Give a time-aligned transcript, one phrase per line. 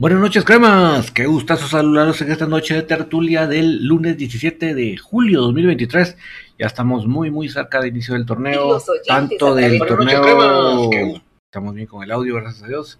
[0.00, 1.10] Buenas noches, cremas.
[1.10, 6.16] Qué gustazo saludarlos en esta noche de tertulia del lunes 17 de julio 2023.
[6.58, 8.80] Ya estamos muy, muy cerca del inicio del torneo.
[9.06, 10.88] Tanto del torneo.
[11.44, 12.98] Estamos bien con el audio, gracias a Dios.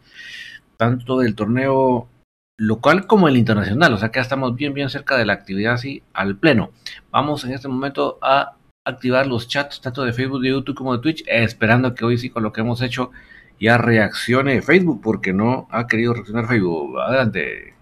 [0.76, 2.06] Tanto del torneo
[2.58, 3.94] local como el internacional.
[3.94, 6.70] O sea que ya estamos bien, bien cerca de la actividad así al pleno.
[7.10, 11.00] Vamos en este momento a activar los chats, tanto de Facebook, de YouTube como de
[11.00, 13.10] Twitch, esperando que hoy sí con lo que hemos hecho
[13.60, 16.98] ya reaccione Facebook porque no ha querido reaccionar Facebook.
[16.98, 17.74] Adelante.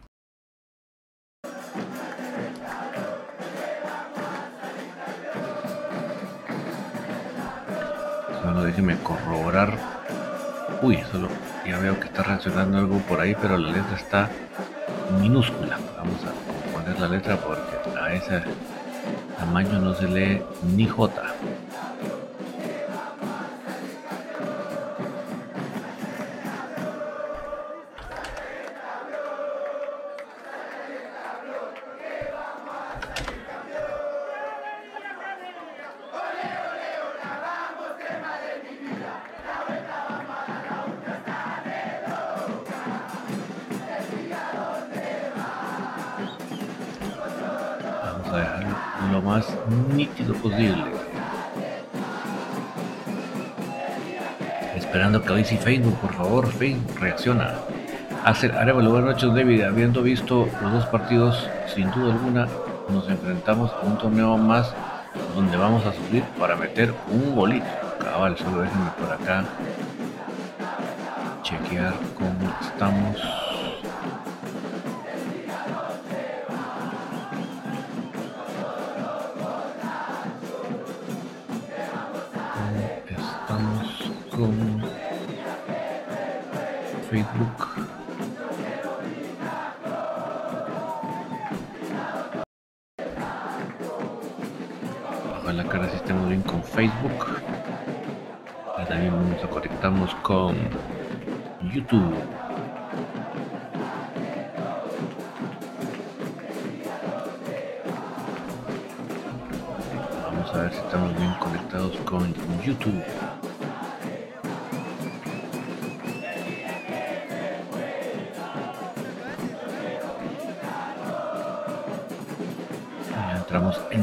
[8.42, 9.78] Solo déjeme corroborar.
[10.82, 11.28] Uy, solo
[11.64, 14.30] ya veo que está reaccionando algo por ahí, pero la letra está
[15.20, 15.78] minúscula.
[15.96, 18.42] Vamos a poner la letra porque a ese
[19.38, 20.42] tamaño no se lee
[20.76, 21.22] ni J.
[55.68, 57.52] Facebook, por favor, Facebook reacciona.
[58.24, 62.48] Hacer Arevalo, buenas noches David, habiendo visto los dos partidos, sin duda alguna
[62.88, 64.72] nos enfrentamos a un torneo más
[65.34, 67.66] donde vamos a sufrir para meter un bolito.
[68.02, 69.44] Cabal, solo déjenme por acá
[71.42, 73.37] chequear cómo estamos.
[87.10, 87.88] Facebook.
[95.40, 97.40] Ojalá que ahora sí estemos bien con Facebook.
[98.82, 100.54] Y también nos conectamos con
[101.72, 102.14] YouTube.
[110.24, 113.02] Vamos a ver si estamos bien conectados con YouTube.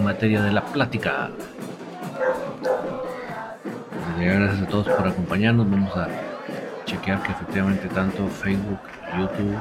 [0.06, 1.32] Materia de la plática.
[4.20, 5.70] Gracias a todos por acompañarnos.
[5.70, 6.08] Vamos a
[6.86, 8.78] chequear que efectivamente tanto Facebook,
[9.18, 9.58] YouTube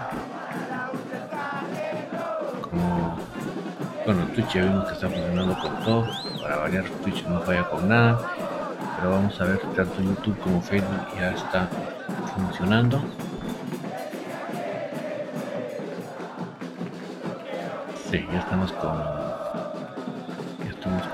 [2.61, 3.19] como
[4.05, 6.07] bueno Twitch ya vimos que está funcionando con todo.
[6.43, 8.21] Para variar Twitch no falla con nada.
[8.97, 11.69] Pero vamos a ver si tanto YouTube como Facebook ya está
[12.37, 13.03] funcionando.
[18.11, 19.34] Sí, ya estamos con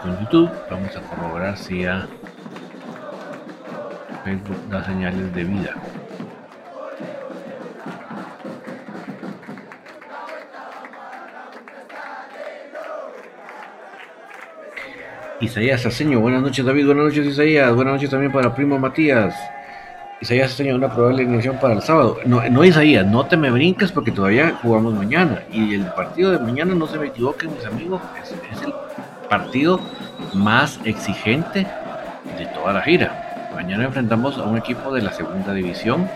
[0.02, 0.50] con YouTube.
[0.70, 2.06] Vamos a corroborar si a
[4.24, 5.74] Facebook da señales de vida.
[15.40, 19.34] Isaías Aseño, buenas noches David, buenas noches Isaías, buenas noches también para Primo Matías.
[20.20, 22.18] Isaías Aseño, una probable ignición para el sábado.
[22.26, 25.42] No, no Isaías, no te me brinques porque todavía jugamos mañana.
[25.50, 28.72] Y el partido de mañana, no se me equivoquen mis amigos, es el
[29.30, 29.80] partido
[30.34, 31.66] más exigente
[32.36, 33.48] de toda la gira.
[33.54, 36.08] Mañana enfrentamos a un equipo de la segunda división,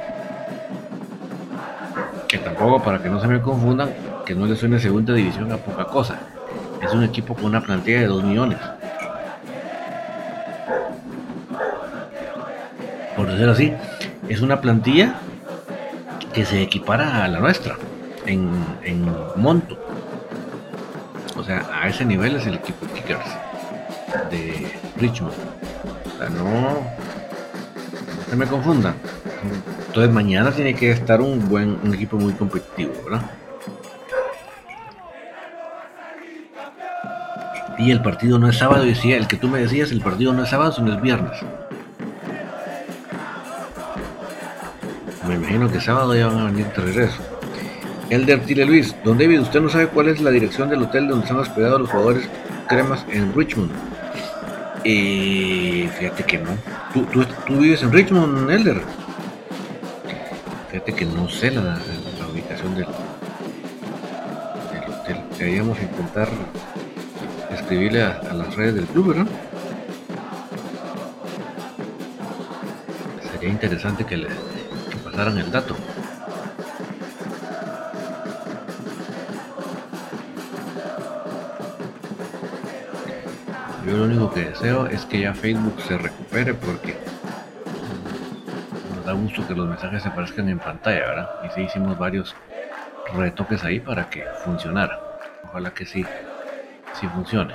[2.27, 3.91] que tampoco para que no se me confundan,
[4.27, 6.19] que no le suene segunda división a poca cosa.
[6.83, 8.59] Es un equipo con una plantilla de 2 millones.
[13.17, 13.73] Por decirlo así,
[14.29, 15.15] es una plantilla
[16.33, 17.77] que se equipara a la nuestra
[18.27, 18.51] en,
[18.83, 19.07] en
[19.37, 19.79] monto.
[21.37, 24.67] O sea, a ese nivel es el equipo De
[24.97, 25.35] Richmond.
[25.35, 27.05] O sea, no, no
[28.31, 28.95] se me confunda.
[29.89, 33.31] Entonces mañana tiene que estar un buen un equipo muy competitivo, ¿verdad?
[37.79, 40.45] Y el partido no es sábado, decía, el que tú me decías, el partido no
[40.45, 41.39] es sábado, sino es viernes.
[45.29, 47.23] Me imagino que sábado ya van a venir de regreso.
[48.11, 51.25] Elder Tile Luis, don David, ¿usted no sabe cuál es la dirección del hotel donde
[51.25, 52.29] están hospedados los jugadores
[52.67, 53.71] cremas en Richmond?
[54.85, 56.51] Eh, fíjate que no.
[56.93, 58.83] ¿Tú, vives en Richmond, Elder?
[60.71, 61.79] Fíjate que no sé la,
[62.31, 62.87] ubicación del,
[64.73, 65.17] del hotel.
[65.39, 66.29] Deberíamos intentar
[67.51, 69.27] escribirle a, las redes del club.
[73.33, 74.29] Sería interesante que le
[75.05, 75.75] pasaran el dato.
[83.87, 86.97] Yo lo único que deseo es que ya Facebook se recupere porque
[88.97, 91.31] nos da gusto que los mensajes se aparezcan en pantalla, ¿verdad?
[91.45, 92.35] Y sí hicimos varios
[93.15, 94.99] retoques ahí para que funcionara.
[95.45, 96.03] Ojalá que sí,
[96.99, 97.55] sí funcione.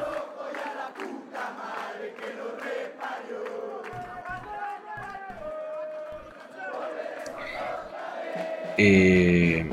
[8.78, 9.68] Eh,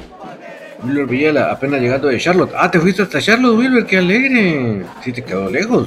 [0.82, 2.54] Wilber Villela, apenas llegando de Charlotte.
[2.56, 4.86] Ah, te fuiste hasta Charlotte, Wilber, qué alegre.
[5.02, 5.86] Sí, te quedó lejos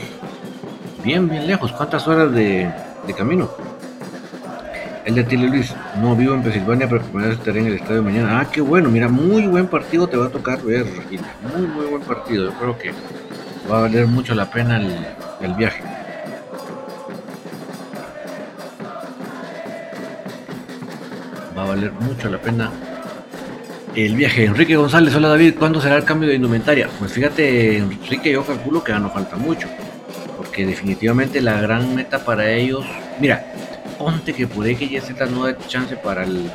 [1.03, 1.71] bien, bien lejos.
[1.71, 2.71] ¿Cuántas horas de,
[3.17, 3.49] camino?
[5.05, 8.39] El de Tilly Luis, no vivo en Pensilvania, pero primera estaré en el estadio mañana.
[8.39, 11.33] Ah, qué bueno, mira, muy buen partido te va a tocar ver, Regina.
[11.55, 12.51] Muy, muy buen partido.
[12.51, 12.91] Yo creo que
[13.69, 15.81] va a valer mucho la pena el, viaje.
[21.57, 22.71] Va a valer mucho la pena
[23.95, 24.45] el viaje.
[24.45, 26.87] Enrique González, hola David, ¿cuándo será el cambio de indumentaria?
[26.99, 29.67] Pues fíjate, Enrique, yo calculo que ya no falta mucho
[30.65, 32.85] definitivamente la gran meta para ellos,
[33.19, 33.45] mira,
[33.97, 36.49] ponte que puede que ya sea no chance para el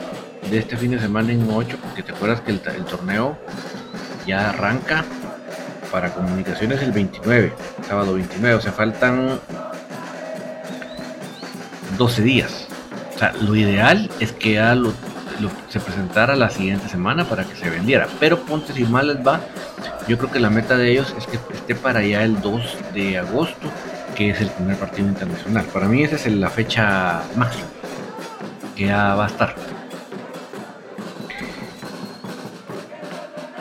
[0.51, 3.37] de este fin de semana en 8, porque te acuerdas que el, torneo
[4.27, 5.05] ya arranca
[5.91, 7.53] para comunicaciones el 29,
[7.87, 9.41] sábado 29, o sea, faltan
[11.97, 12.67] 12 días.
[13.15, 14.93] O sea, lo ideal es que lo,
[15.69, 19.41] se presentara la siguiente semana para que se vendiera, pero ponte si mal les va,
[20.09, 23.19] yo creo que la meta de ellos es que esté para allá el 2 de
[23.19, 23.71] agosto
[24.15, 25.65] que es el primer partido internacional.
[25.73, 27.67] Para mí esa es la fecha máxima
[28.75, 29.55] que ya va a estar.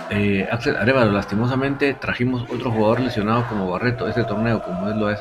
[0.10, 5.10] Eh, Axel Arevalo, lastimosamente trajimos otro jugador lesionado como Barreto este torneo, como es lo
[5.10, 5.20] es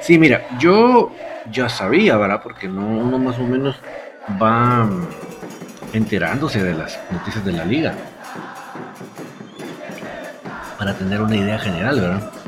[0.00, 1.10] Sí, mira, yo
[1.50, 2.40] ya sabía, ¿verdad?
[2.42, 3.80] Porque no, uno más o menos
[4.40, 4.88] va
[5.92, 7.94] enterándose de las noticias de la liga
[10.78, 12.39] para tener una idea general, ¿verdad?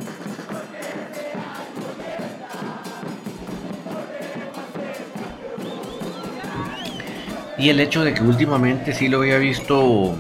[7.62, 10.16] Y el hecho de que últimamente sí lo había visto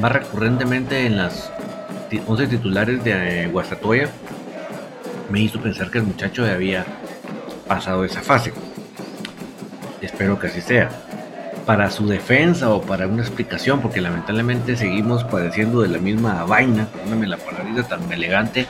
[0.00, 1.50] más recurrentemente en las
[2.28, 4.08] 11 titulares de eh, Guastatoya
[5.30, 6.86] me hizo pensar que el muchacho había
[7.66, 8.52] pasado esa fase.
[10.00, 10.90] Espero que así sea.
[11.66, 16.86] Para su defensa o para una explicación, porque lamentablemente seguimos padeciendo de la misma vaina,
[16.86, 18.68] perdóname la palabra tan elegante,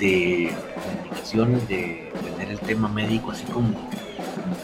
[0.00, 4.56] de comunicaciones, de tener el tema médico así como, como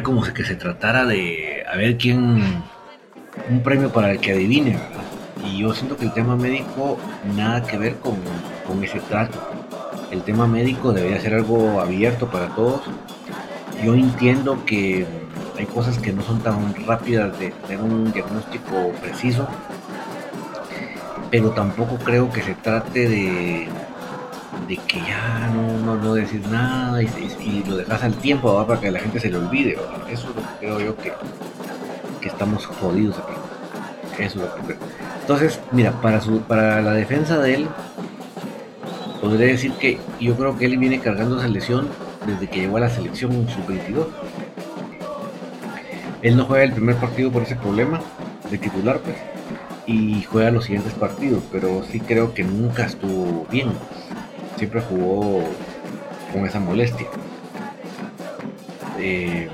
[0.00, 2.62] Era como que se tratara de a ver quién.
[3.50, 5.04] Un premio para el que adivine, ¿verdad?
[5.44, 6.96] Y yo siento que el tema médico
[7.36, 8.16] nada que ver con,
[8.82, 9.38] ese trato.
[10.10, 12.80] El tema médico debería ser algo abierto para todos.
[13.84, 15.06] Yo entiendo que
[15.58, 19.46] hay cosas que no son tan rápidas de tener un diagnóstico preciso,
[21.30, 23.68] pero tampoco creo que se trate de
[24.70, 29.00] de que ya no, no, decir nada y, lo dejas al tiempo para que la
[29.00, 29.76] gente se le olvide.
[30.08, 31.12] Eso es lo que creo yo que,
[32.20, 34.22] que estamos jodidos aquí.
[34.22, 34.78] Eso es lo que creo.
[35.22, 37.68] Entonces, mira, para, su, para la defensa de él,
[39.20, 41.88] podría decir que yo creo que él viene cargando esa lesión
[42.24, 44.06] desde que llegó a la selección sub-22.
[46.22, 48.00] Él no juega el primer partido por ese problema
[48.48, 49.16] de titular, pues,
[49.86, 53.72] y juega los siguientes partidos, pero sí creo que nunca estuvo bien
[54.60, 55.42] siempre jugó
[56.34, 57.06] con esa molestia.
[58.98, 59.48] Eh,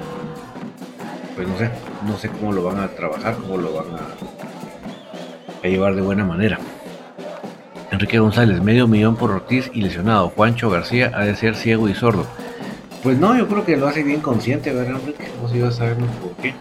[1.37, 1.71] pues no sé,
[2.05, 6.59] no sé cómo lo van a trabajar, cómo lo van a, llevar de buena manera.
[7.93, 10.31] Enrique González, medio millón por Ortiz y lesionado.
[10.31, 12.27] Juancho García ha de ser ciego y sordo.
[13.05, 15.29] Pues no, yo creo que lo hace bien consciente, ¿verdad, Enrique?
[15.41, 16.53] No sé, ya sabemos por qué.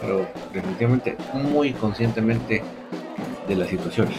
[0.00, 2.62] Pero definitivamente muy conscientemente
[3.46, 4.16] de las situaciones.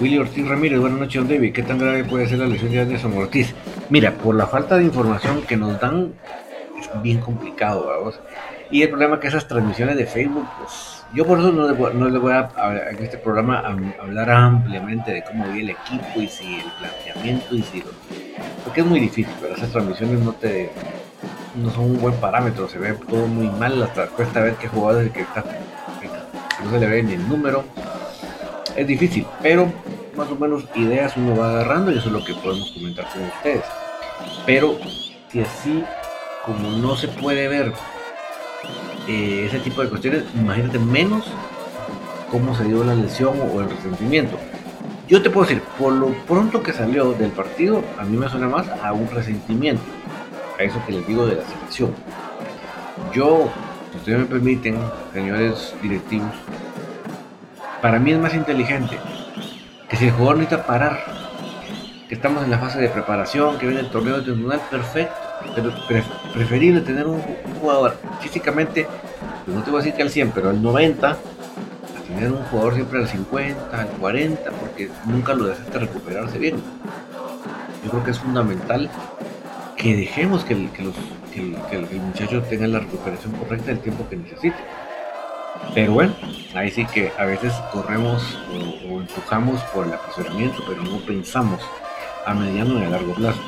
[0.00, 1.52] Willy Ortiz Ramírez, buenas noches, David.
[1.52, 3.52] ¿Qué tan grave puede ser la lesión de Anderson Ortiz?
[3.90, 6.12] Mira, por la falta de información que nos dan,
[6.78, 8.20] es bien complicado, vamos.
[8.70, 11.66] Y el problema es que esas transmisiones de Facebook, pues yo por eso no
[12.08, 12.48] les voy, a,
[12.90, 13.64] en este programa
[14.00, 17.82] hablar ampliamente de cómo vi el equipo y si el planteamiento y si
[18.64, 20.70] porque es muy difícil, pero esas transmisiones no te
[21.56, 25.00] no son un buen parámetro, se ve todo muy mal, hasta cuesta ver qué jugador
[25.00, 25.42] es el que está,
[26.62, 27.64] no se le ve ni el número,
[28.78, 29.70] es difícil, pero
[30.16, 33.22] más o menos ideas uno va agarrando y eso es lo que podemos comentar con
[33.24, 33.64] ustedes.
[34.46, 34.78] Pero
[35.30, 35.84] si así
[36.46, 37.72] como no se puede ver
[39.08, 41.24] eh, ese tipo de cuestiones, imagínate menos
[42.30, 44.38] cómo se dio la lesión o el resentimiento.
[45.08, 48.46] Yo te puedo decir, por lo pronto que salió del partido, a mí me suena
[48.46, 49.82] más a un resentimiento,
[50.58, 51.94] a eso que les digo de la selección.
[53.12, 53.50] Yo,
[53.90, 54.78] si ustedes me permiten,
[55.12, 56.34] señores directivos,
[57.80, 58.98] para mí es más inteligente
[59.88, 60.98] que si el jugador necesita parar,
[62.08, 65.14] que estamos en la fase de preparación, que viene el torneo internacional, perfecto,
[65.88, 66.02] pero
[66.34, 67.22] preferible tener un,
[67.60, 68.86] jugador físicamente,
[69.44, 71.16] pues no te voy a decir que al 100, pero al 90, a
[72.06, 76.56] tener un jugador siempre al 50, al 40, porque nunca lo dejaste recuperarse bien.
[77.84, 78.90] Yo creo que es fundamental
[79.76, 80.94] que dejemos que el, que los,
[81.32, 84.56] que el muchacho tenga la recuperación correcta el tiempo que necesite.
[85.74, 86.14] Pero bueno,
[86.54, 88.38] ahí sí que a veces corremos
[88.90, 91.60] o, empujamos por el apasionamiento, pero no pensamos
[92.26, 93.40] a mediano y a largo plazo.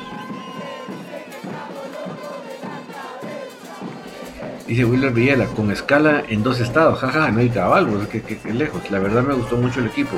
[4.67, 8.89] Dice Willer Villela, con escala en dos estados, jaja, no hay caballos, que, que, lejos.
[8.89, 10.17] La verdad me gustó mucho el equipo.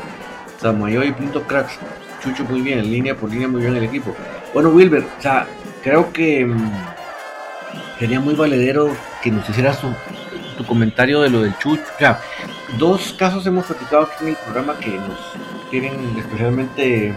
[0.62, 1.80] Samayo y Pinto Cracks,
[2.24, 4.16] Chucho muy bien, línea por línea muy bien el equipo.
[4.54, 5.46] Bueno, Wilber, o sea,
[5.84, 6.72] creo que mm,
[8.00, 8.90] sería muy valedero
[9.22, 9.96] que nos hicieras un,
[10.54, 11.84] tu comentario de lo del Chucho.
[12.78, 15.20] Dos casos hemos platicado aquí en el programa que nos
[15.70, 17.14] tienen especialmente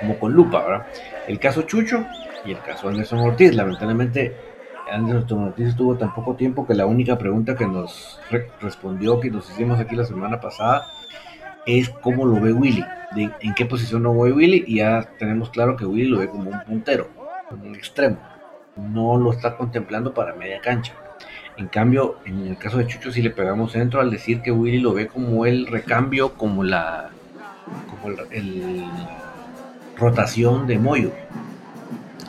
[0.00, 0.86] como con lupa.
[1.26, 2.04] El caso Chucho
[2.44, 3.54] y el caso Anderson Ortiz.
[3.54, 4.36] Lamentablemente,
[4.90, 8.20] Anderson Ortiz estuvo tan poco tiempo que la única pregunta que nos
[8.60, 10.86] respondió, que nos hicimos aquí la semana pasada,
[11.66, 12.84] es cómo lo ve Willy,
[13.16, 16.50] en qué posición lo ve Willy, y ya tenemos claro que Willy lo ve como
[16.50, 17.08] un puntero,
[17.48, 18.18] como un extremo.
[18.76, 20.92] No lo está contemplando para media cancha.
[21.56, 24.78] En cambio, en el caso de Chucho sí le pegamos centro al decir que Willy
[24.78, 27.10] lo ve como el recambio, como la
[27.90, 28.84] como el,
[29.96, 31.12] rotación de Moyo.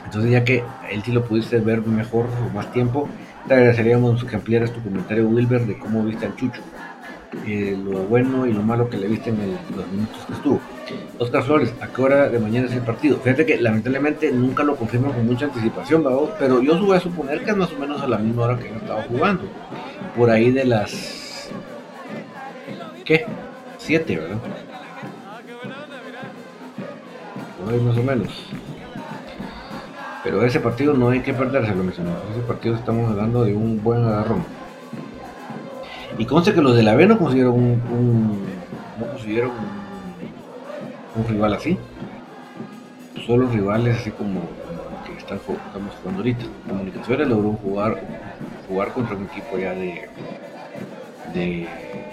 [0.04, 3.08] Entonces ya que él sí lo pudiste ver mejor o más tiempo,
[3.46, 6.62] te agradeceríamos que ampliaras tu comentario Wilber de cómo viste al Chucho.
[7.46, 9.36] Eh, lo bueno y lo malo que le viste en
[9.76, 10.60] los minutos que estuvo.
[11.18, 13.18] Oscar Flores, ¿a qué hora de mañana es el partido?
[13.18, 16.04] Fíjate que lamentablemente nunca lo confirmo con mucha anticipación,
[16.38, 18.68] pero yo voy a suponer que es más o menos a la misma hora que
[18.68, 19.44] yo estaba jugando.
[20.16, 21.50] Por ahí de las.
[23.04, 23.26] ¿Qué?
[23.78, 24.38] Siete, ¿verdad?
[27.58, 28.28] Por ahí más o menos.
[30.24, 34.04] Pero ese partido no hay que perdérselo, lo Ese partido estamos hablando de un buen
[34.04, 34.44] agarrón.
[36.18, 38.42] Y conste que los de la B no consiguieron un,
[38.98, 39.87] no consiguieron un,
[41.26, 41.78] rival así.
[43.26, 44.40] Solo rivales así como
[45.06, 46.44] que están, estamos jugando ahorita.
[46.68, 48.00] Comunicaciones logró jugar,
[48.68, 50.08] jugar contra un equipo ya de
[51.34, 51.66] de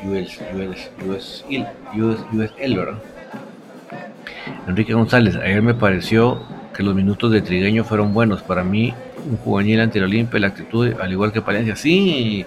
[0.06, 1.46] US, US, US,
[2.34, 3.00] USL, ¿verdad?
[4.68, 6.42] Enrique González, ayer me pareció
[6.76, 8.42] que los minutos de Trigueño fueron buenos.
[8.42, 8.94] Para mí,
[9.30, 12.46] un juvenil ante el Olimpia, la actitud, al igual que Palencia, sí,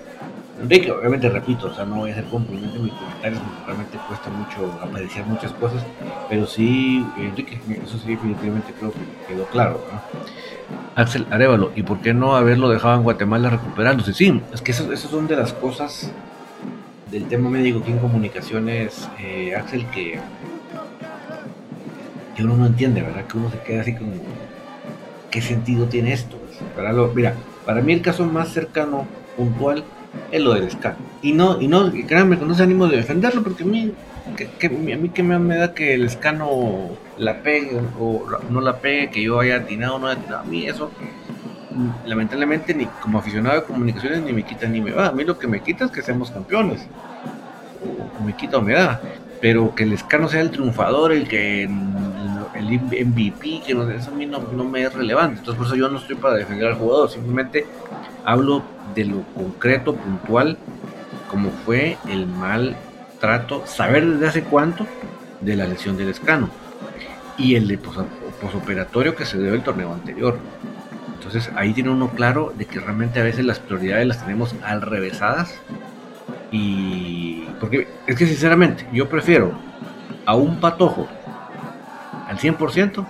[0.60, 4.28] Enrique, obviamente repito, o sea, no voy a hacer compromiso en mis comentarios, realmente cuesta
[4.30, 5.84] mucho apreciar muchas cosas,
[6.28, 8.98] pero sí, Enrique, eso sí definitivamente creo que
[9.34, 9.80] quedó claro.
[10.96, 14.12] Axel Arevalo, ¿y por qué no haberlo dejado en Guatemala recuperándose?
[14.12, 16.10] Sí, es que esas, son de las cosas
[17.10, 20.18] del tema médico aquí en comunicaciones, eh, Axel, que,
[22.40, 23.26] uno no entiende, ¿verdad?
[23.26, 24.12] Que uno se queda así como,
[25.30, 26.36] ¿qué sentido tiene esto?
[27.14, 27.34] Mira,
[27.64, 29.84] para mí el caso más cercano, puntual,
[30.30, 30.96] es lo del escano.
[31.22, 33.92] Y no, y no, créanme que no se ánimo de defenderlo, porque a mí,
[34.36, 39.10] que, a mí que me, da que el escano la pegue o no la pegue,
[39.10, 40.42] que yo haya atinado o no haya atinado.
[40.42, 40.90] A mí eso,
[42.06, 45.08] lamentablemente, ni como aficionado de comunicaciones, ni me quita ni me va.
[45.08, 46.86] A mí lo que me quita es que seamos campeones.
[48.20, 49.00] O me quita o me da.
[49.40, 51.68] Pero que el escano sea el triunfador, el que
[52.58, 55.38] el MVP, que no, eso a mí no, no me es relevante.
[55.38, 57.66] Entonces, por eso yo no estoy para defender al jugador, simplemente
[58.24, 58.62] hablo
[58.94, 60.58] de lo concreto, puntual,
[61.30, 62.76] como fue el mal
[63.20, 64.86] trato, saber desde hace cuánto
[65.40, 66.50] de la lesión del escano
[67.36, 70.38] y el de posoperatorio que se dio el torneo anterior.
[71.14, 74.82] Entonces ahí tiene uno claro de que realmente a veces las prioridades las tenemos al
[74.82, 75.54] revésadas
[76.50, 79.52] y porque es que sinceramente yo prefiero
[80.24, 81.06] a un patojo
[82.38, 83.06] al 100%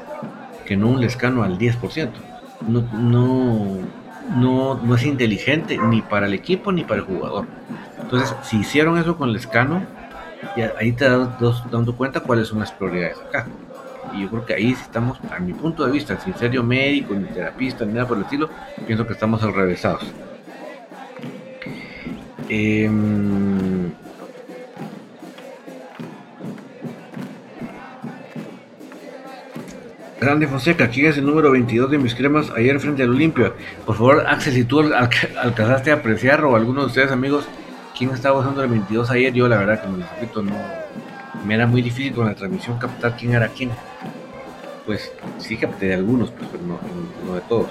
[0.65, 2.11] que no un lescano al 10%.
[2.67, 3.79] No, no
[4.37, 7.47] no, no es inteligente ni para el equipo ni para el jugador.
[8.01, 9.83] Entonces, si hicieron eso con Lescano,
[10.57, 13.47] ya ahí te das dando cuenta cuáles son las prioridades acá.
[14.15, 17.27] Y yo creo que ahí estamos, a mi punto de vista, sin serio médico, ni
[17.27, 18.49] terapista, ni nada por el estilo,
[18.87, 20.03] pienso que estamos al revésados.
[22.49, 23.58] Em,
[30.21, 33.53] Grande Fonseca, aquí es el número 22 de mis cremas ayer frente al Olimpia.
[33.87, 37.47] Por favor, Axel, si tú alcanzaste a apreciar o alguno de ustedes amigos,
[37.97, 40.57] quién estaba usando el 22 ayer, yo la verdad que me repito, no
[41.47, 43.71] me era muy difícil con la transmisión captar quién era quién.
[44.87, 47.71] Pues sí capté de algunos, pues, pero no de todos.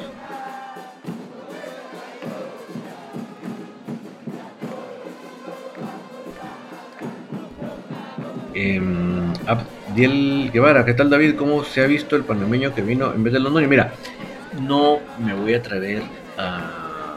[8.59, 8.81] Eh,
[9.97, 11.33] Abdiel Guevara, ¿qué tal David?
[11.37, 13.67] ¿Cómo se ha visto el panameño que vino en vez de Londoño?
[13.67, 13.93] Mira,
[14.61, 16.03] no me voy a atrever
[16.37, 17.15] a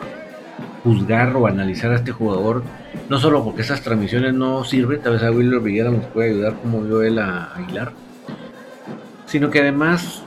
[0.83, 2.63] juzgar o analizar a este jugador,
[3.11, 6.55] no solo porque esas transmisiones no sirven, tal vez a Willow Villera nos puede ayudar
[6.55, 7.93] como vio él a Aguilar,
[9.27, 10.23] sino que además,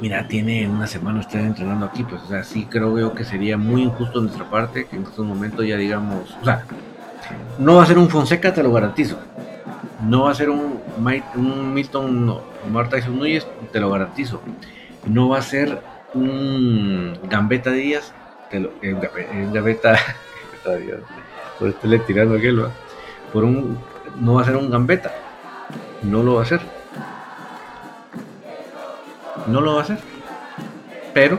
[0.00, 3.56] mira, tiene una semana usted entrenando aquí, pues, o sea, sí creo yo que sería
[3.56, 6.64] muy injusto de nuestra parte que en estos momentos ya digamos, o sea,
[7.60, 9.16] no va a ser un Fonseca, te lo garantizo,
[10.02, 10.77] no va a ser un,
[11.34, 14.40] un Milton o Marta Tyson Núñez, te lo garantizo.
[15.06, 15.80] No va a ser
[16.14, 18.12] un Gambetta Díaz,
[18.50, 19.96] te lo, eh, eh Gambetta,
[21.58, 22.70] por estarle tirando aquel, ¿va?
[23.32, 23.78] por un,
[24.20, 25.12] no va a ser un Gambetta,
[26.02, 26.60] no lo va a hacer.
[29.46, 29.98] No lo va a hacer.
[31.14, 31.38] Pero,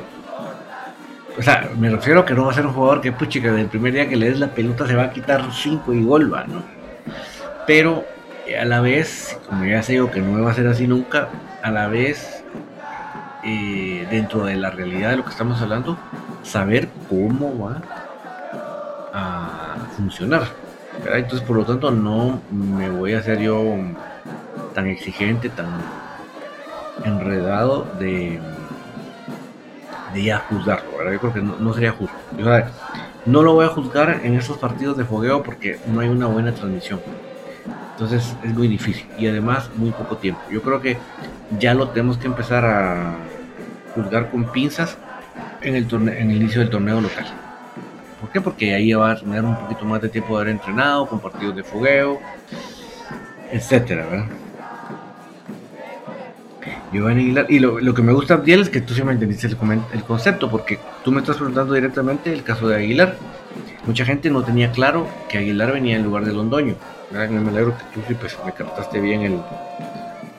[1.37, 3.49] o sea, me refiero a que no va a ser un jugador que, puchi, que
[3.49, 6.03] desde el primer día que le des la pelota se va a quitar 5 y
[6.03, 6.45] gol, ¿va?
[6.45, 6.63] ¿no?
[7.67, 8.03] Pero
[8.57, 11.29] a la vez, como ya se digo que no va a ser así nunca,
[11.61, 12.43] a la vez,
[13.43, 15.97] eh, dentro de la realidad de lo que estamos hablando,
[16.43, 17.81] saber cómo va
[19.13, 20.43] a funcionar.
[21.05, 23.63] Entonces, por lo tanto, no me voy a hacer yo
[24.73, 25.67] tan exigente, tan
[27.05, 28.39] enredado de,
[30.13, 31.11] de juzgarlo.
[31.11, 32.15] Yo creo que no, sería justo.
[33.25, 36.53] no lo voy a juzgar en esos partidos de fogueo porque no hay una buena
[36.53, 36.99] transmisión.
[37.99, 40.39] Entonces es muy difícil y además muy poco tiempo.
[40.49, 40.95] Yo creo que
[41.59, 43.17] ya lo tenemos que empezar a
[43.93, 44.97] juzgar con pinzas
[45.61, 47.25] en el, en el inicio del torneo local.
[48.21, 48.39] ¿Por qué?
[48.39, 51.57] Porque ahí va a tener un poquito más de tiempo de haber entrenado, con partidos
[51.57, 52.21] de fogueo,
[53.51, 54.25] etcétera, ¿verdad?
[56.93, 59.57] Giovanni Aguilar, y lo, que me gusta él es que tú me entendiste el,
[59.93, 63.17] el concepto, porque tú me estás preguntando directamente el caso de Aguilar.
[63.85, 66.75] Mucha gente no tenía claro que Aguilar venía en lugar de Londoño
[67.11, 69.39] me alegro que tú sí pues, me captaste bien el,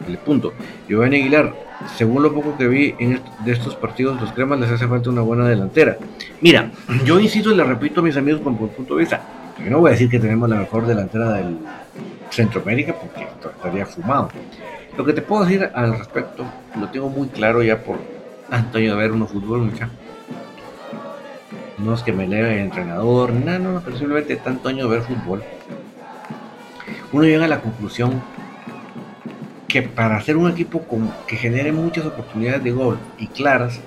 [0.07, 0.53] el punto.
[0.89, 1.55] Giovanni Aguilar,
[1.97, 5.23] según lo poco que vi en de estos partidos, los cremas les hace falta una
[5.23, 5.97] buena delantera.
[6.41, 6.71] Mira,
[7.05, 9.21] yo insisto y le repito a mis amigos con punto de vista.
[9.63, 11.59] Yo no voy a decir que tenemos la mejor delantera del
[12.31, 14.31] Centroamérica porque estaría fumado.
[14.97, 16.45] Lo que te puedo decir al respecto,
[16.79, 17.99] lo tengo muy claro ya por
[18.49, 19.91] tanto año de ver uno fútbol, mucha.
[21.79, 25.03] No es que me eleve el entrenador, no, no, pero simplemente tanto año de ver
[25.03, 25.43] fútbol
[27.13, 28.23] uno llega a la conclusión
[29.69, 30.85] que para hacer un equipo
[31.27, 33.81] que genere muchas oportunidades de gol y claras,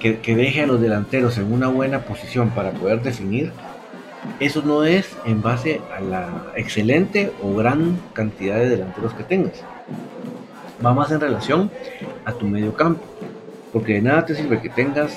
[0.00, 3.52] que, deje a los delanteros en una buena posición para poder definir,
[4.40, 9.62] eso no es en base a la excelente o gran cantidad de delanteros que tengas.
[10.84, 11.70] Va más en relación
[12.24, 13.02] a tu medio campo.
[13.72, 15.16] Porque de nada te sirve que tengas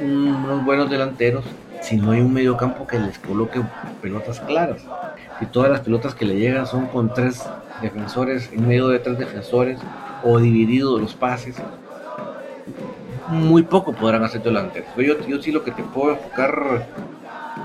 [0.00, 1.44] unos buenos delanteros
[1.82, 3.60] si no hay un medio campo que les coloque
[4.00, 4.82] pelotas claras
[5.40, 7.44] y todas las pelotas que le llegan son con tres
[7.80, 9.78] defensores, en medio de tres defensores,
[10.22, 11.56] o divididos los pases,
[13.28, 14.84] muy poco podrán hacer delante.
[14.96, 16.86] Yo, yo sí lo que te puedo enfocar,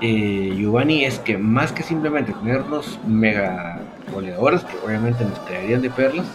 [0.01, 3.79] eh, Giovanni, es que más que simplemente tenernos mega
[4.13, 6.27] goleadores, que obviamente nos caerían de perlas,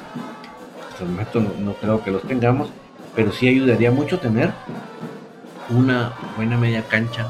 [0.90, 2.68] hasta el momento no, creo que los tengamos,
[3.14, 4.52] pero sí ayudaría mucho tener
[5.70, 7.28] una buena media cancha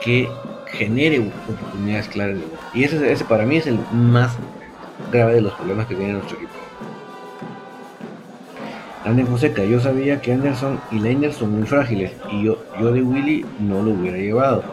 [0.00, 0.28] que
[0.74, 2.36] genere oportunidades claras
[2.74, 4.36] Y ese, ese para mí es el más
[5.12, 6.52] grave de los problemas que tiene nuestro equipo.
[9.04, 13.02] Anderson Fonseca, yo sabía que Anderson y Leiner son muy frágiles y yo, yo de
[13.02, 14.64] Willy no lo hubiera llevado.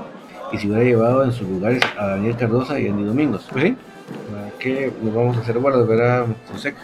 [0.53, 3.47] Y si hubiera llevado en sus lugares a Daniel Cardosa y Andy Domingos.
[3.51, 3.77] Pues sí,
[4.59, 6.79] ¿qué nos vamos a hacer guardas, verdad, Fonseca?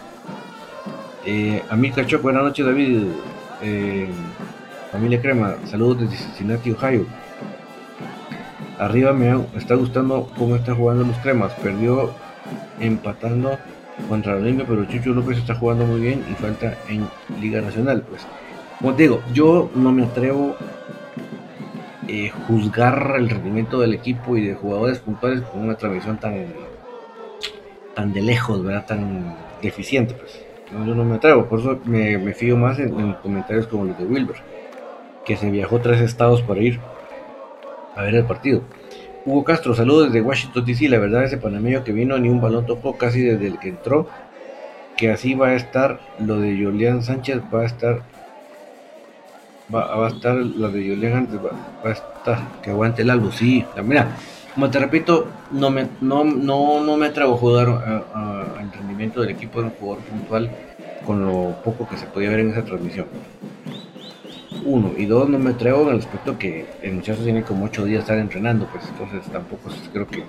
[1.24, 3.04] Eh, Amir Cachoc, buenas noches David.
[3.62, 4.08] Eh,
[4.92, 7.06] familia Crema, saludos desde Cincinnati, Ohio.
[8.78, 11.52] Arriba me está gustando cómo está jugando los cremas.
[11.54, 12.10] Perdió
[12.80, 13.58] empatando
[14.08, 17.08] contra Olimpia, pero Chucho López está jugando muy bien y falta en
[17.40, 18.02] Liga Nacional.
[18.08, 18.26] Pues,
[18.78, 20.54] como te digo, yo no me atrevo
[22.06, 26.46] eh, juzgar el rendimiento del equipo y de jugadores puntuales con una transmisión tan,
[27.94, 28.86] tan de lejos, ¿verdad?
[28.86, 30.40] Tan deficiente, pues.
[30.86, 34.36] yo no me atrevo, por eso me, fío más en, comentarios como los de Wilber,
[35.26, 36.80] que se viajó tres estados para ir
[37.98, 38.62] a ver el partido.
[39.26, 40.88] Hugo Castro, saludos desde Washington DC.
[40.88, 44.08] La verdad, ese panameño que vino ni un balón tocó casi desde el que entró.
[44.96, 48.02] Que así va a estar lo de Julián Sánchez, va a estar
[49.74, 53.64] va, a estar la de Julián antes, va, a estar, que aguante el algo, sí,
[53.84, 54.08] mira,
[54.54, 59.30] como te repito, no me, no, no, no me atrevo a jugar al rendimiento del
[59.30, 60.50] equipo de un jugador puntual
[61.06, 63.06] con lo poco que se podía ver en esa transmisión.
[64.64, 67.84] Uno, y dos, no me atrevo en el aspecto que el muchacho tiene como ocho
[67.84, 70.24] días de estar entrenando, pues entonces tampoco creo que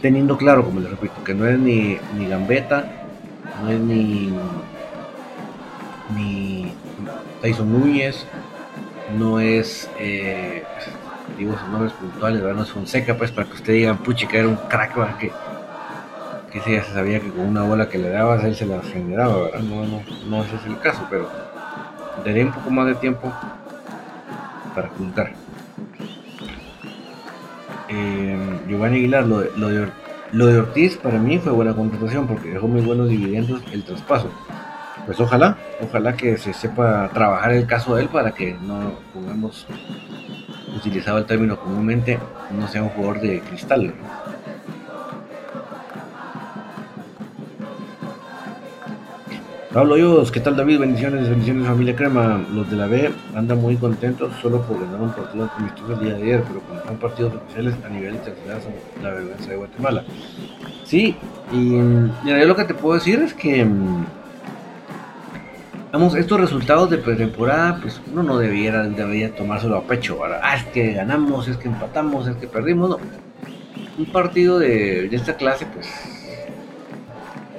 [0.00, 2.84] teniendo claro, como les repito, que no es ni, ni gambeta,
[3.62, 4.32] no es ni
[6.14, 6.72] ni
[7.40, 8.26] Tyson Núñez,
[9.18, 10.62] no es, eh,
[11.38, 14.48] digo sus nombres puntuales, no es Fonseca, pues para que usted diga, puchi, que era
[14.48, 15.32] un crack, que,
[16.52, 19.44] que ya se sabía que con una bola que le dabas él se la generaba,
[19.44, 19.60] ¿verdad?
[19.60, 21.28] No, no, no ese es el caso, pero
[22.24, 23.32] daré un poco más de tiempo
[24.74, 25.32] para juzgar.
[27.88, 29.88] Eh, Giovanni Aguilar, lo lo, de,
[30.32, 34.30] lo de Ortiz para mí fue buena contratación porque dejó muy buenos dividendos el traspaso
[35.06, 38.92] pues ojalá, ojalá que se sepa trabajar el caso de él para que no,
[39.30, 39.66] hemos
[40.76, 42.18] utilizado el término comúnmente,
[42.58, 43.92] no sea un jugador de cristal.
[49.74, 50.78] Pablo Yos, ¿qué tal David?
[50.78, 52.40] Bendiciones, bendiciones familia Crema.
[52.54, 56.14] Los de la B andan muy contentos solo por ganar un partido amistoso el día
[56.14, 60.04] de ayer, pero cuando son partidos oficiales a nivel internacional son la vergüenza de Guatemala.
[60.84, 61.16] Sí,
[61.50, 64.04] y mira, yo lo que te puedo decir es que mm,
[65.90, 70.20] Vamos, estos resultados de pretemporada, pues uno no debiera, debería tomárselo a pecho.
[70.24, 72.90] Ah, es que ganamos, es que empatamos, es que perdimos.
[72.90, 72.98] No.
[73.98, 75.88] Un partido de, esta clase, pues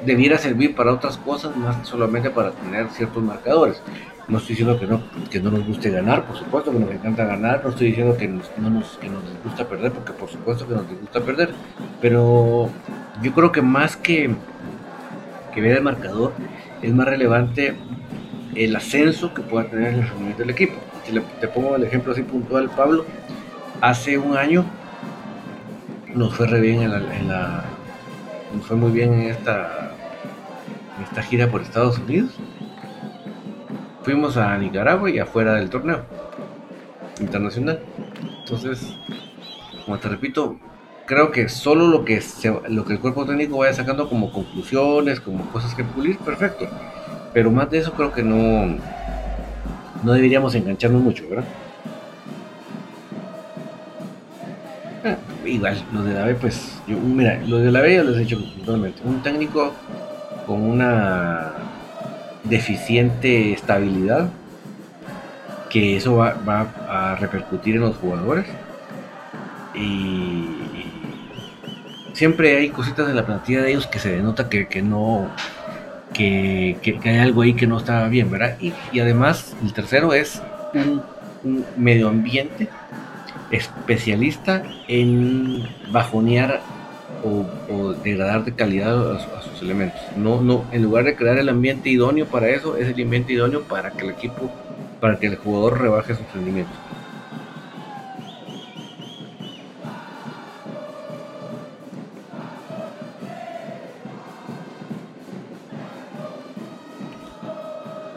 [0.05, 3.81] debiera servir para otras cosas, más solamente para tener ciertos marcadores.
[4.27, 7.25] No estoy diciendo que no, que no nos guste ganar, por supuesto que nos encanta
[7.25, 10.73] ganar, no estoy diciendo que, no nos, que nos gusta perder, porque por supuesto que
[10.73, 11.49] nos gusta perder,
[12.01, 12.69] pero
[13.21, 14.33] yo creo que más que,
[15.53, 16.33] que ver el marcador,
[16.81, 17.75] es más relevante
[18.55, 20.75] el ascenso que pueda tener el rendimiento del equipo.
[21.05, 23.05] Si te pongo el ejemplo así puntual, Pablo,
[23.81, 24.65] hace un año
[26.15, 26.91] nos fue re bien en
[27.27, 27.63] la,
[28.55, 29.84] nos fue muy bien en esta,
[31.03, 32.31] esta gira por Estados Unidos.
[34.03, 36.05] Fuimos a Nicaragua y afuera del torneo
[37.19, 37.79] internacional.
[38.39, 38.95] Entonces,
[39.85, 40.57] como te repito,
[41.05, 42.21] creo que solo lo que,
[42.69, 46.67] lo que el cuerpo técnico vaya sacando como conclusiones, como cosas que pulir, perfecto
[47.35, 48.77] pero más de eso creo que no,
[50.03, 51.43] no deberíamos engancharnos mucho, ¿verdad?
[55.03, 58.15] Ah, igual, los de la B, pues, yo, mira, los de la B ya les
[58.15, 59.01] he dicho totalmente.
[59.03, 59.73] Un técnico
[60.45, 61.51] con una
[62.43, 64.29] deficiente estabilidad,
[65.69, 68.45] que eso va, a repercutir en los jugadores.
[69.73, 70.45] Y
[72.13, 75.29] siempre hay cositas en la plantilla de ellos que se denota que, que no
[76.15, 78.57] que, hay algo ahí que no está bien, ¿verdad?
[78.59, 80.41] Y, además, el tercero es
[80.73, 81.03] un,
[81.77, 82.69] medio ambiente
[83.51, 86.61] especialista en bajonear
[87.25, 89.99] o, degradar de calidad a, sus elementos.
[90.15, 93.63] No, no, en lugar de crear el ambiente idóneo para eso, es el ambiente idóneo
[93.63, 94.51] para que el equipo,
[94.99, 96.75] para que el jugador rebaje sus rendimientos.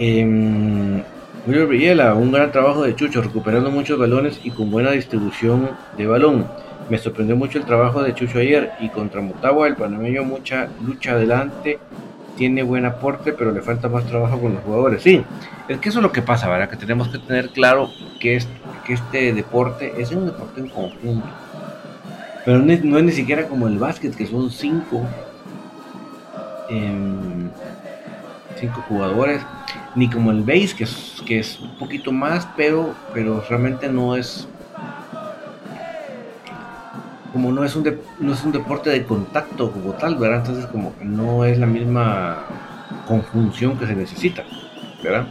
[0.00, 1.04] Eh,
[1.46, 6.46] Villela, un gran trabajo de Chucho, recuperando muchos balones y con buena distribución de balón.
[6.90, 11.12] Me sorprendió mucho el trabajo de Chucho ayer y contra Motagua el panameño mucha lucha
[11.12, 11.78] adelante,
[12.36, 15.02] tiene buen aporte, pero le falta más trabajo con los jugadores.
[15.02, 15.22] Sí,
[15.68, 16.70] es que eso es lo que pasa, ¿verdad?
[16.70, 18.48] Que tenemos que tener claro que, es,
[18.86, 21.28] que este deporte es un deporte en conjunto.
[22.44, 25.02] Pero no es, ni siquiera como el básquet, que son cinco,
[26.70, 27.50] em,
[28.56, 29.42] cinco jugadores
[29.94, 34.16] ni como el base, que es, que es un poquito más, pero, pero realmente no
[34.16, 34.48] es
[37.32, 40.38] como no es un no es un deporte de contacto como tal, ¿verdad?
[40.38, 42.38] Entonces como no es la misma
[43.06, 44.44] conjunción que se necesita,
[45.02, 45.26] ¿verdad?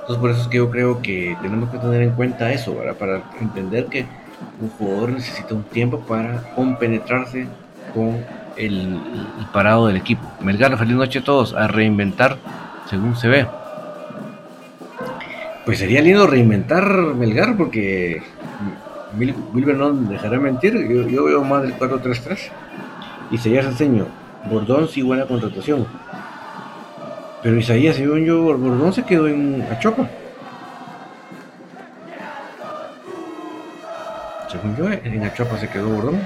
[0.00, 2.94] Entonces por eso es que yo creo que tenemos que tener en cuenta eso, ¿verdad?
[2.94, 4.06] Para entender que
[4.60, 7.46] un jugador necesita un tiempo para compenetrarse
[7.94, 8.24] con
[8.56, 9.00] el,
[9.38, 10.22] el parado del equipo.
[10.40, 12.38] Melgar, feliz noche a todos, a reinventar
[12.88, 13.46] según se ve.
[15.64, 18.22] pues sería lindo reinventar Melgar porque
[19.16, 20.74] Wilber no dejará mentir,
[21.08, 22.50] yo, veo más del 4-3-3
[23.30, 23.38] y
[24.48, 25.86] Bordón sí buena contratación.
[27.42, 30.08] Pero Isaías, según yo, Bordón se quedó en Achopa.
[34.50, 36.20] Según yo, en Achopa se quedó Bordón.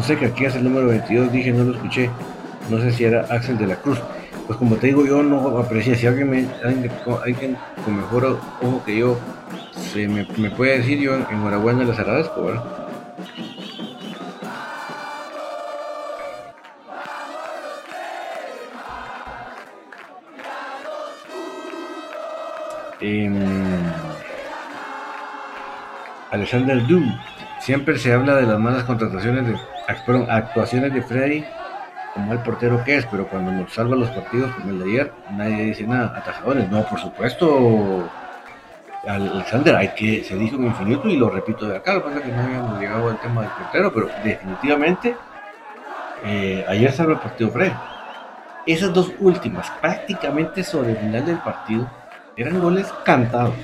[0.00, 2.10] Eh, Grande Fonseca, aquí es el número 22, dije, no lo escuché.
[2.70, 3.98] No sé si era Axel de la Cruz.
[4.46, 5.94] Pues como te digo, yo no aprecié.
[5.94, 9.18] Si alguien, me, alguien, con mejor ojo que yo
[9.72, 12.64] se me, puede decir, yo enhorabuena les agradezco, ¿verdad?
[23.02, 23.30] Eh,
[26.30, 27.10] Alexander Doom
[27.60, 29.54] Siempre se habla de las malas contrataciones de
[30.28, 31.44] actuaciones de Freddy
[32.14, 35.12] como el portero que es, pero cuando nos salva los partidos como el de ayer,
[35.30, 36.16] nadie dice nada.
[36.16, 38.08] Atajadores, no, por supuesto.
[39.06, 42.18] Alexander, hay que, se dijo en infinito y lo repito de acá, lo que pasa
[42.18, 45.16] es que no habíamos llegado al tema del portero, pero definitivamente
[46.22, 47.72] eh, ayer salva el partido Freddy.
[48.66, 51.90] Esas dos últimas, prácticamente sobre el final del partido,
[52.36, 53.54] eran goles cantados.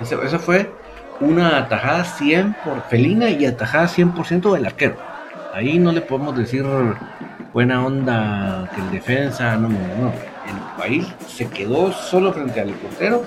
[0.00, 0.68] Esa, fue
[1.20, 5.11] una atajada 100 por felina y atajada 100% del arquero.
[5.52, 6.64] Ahí no le podemos decir
[7.52, 10.12] buena onda que el defensa, no, no, no.
[10.46, 13.22] El país se quedó solo frente al portero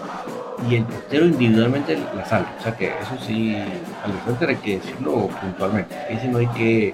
[0.68, 2.52] y el portero individualmente la salva.
[2.60, 5.96] O sea que eso sí, al frente hay que decirlo puntualmente.
[5.96, 6.94] Ahí sí no hay que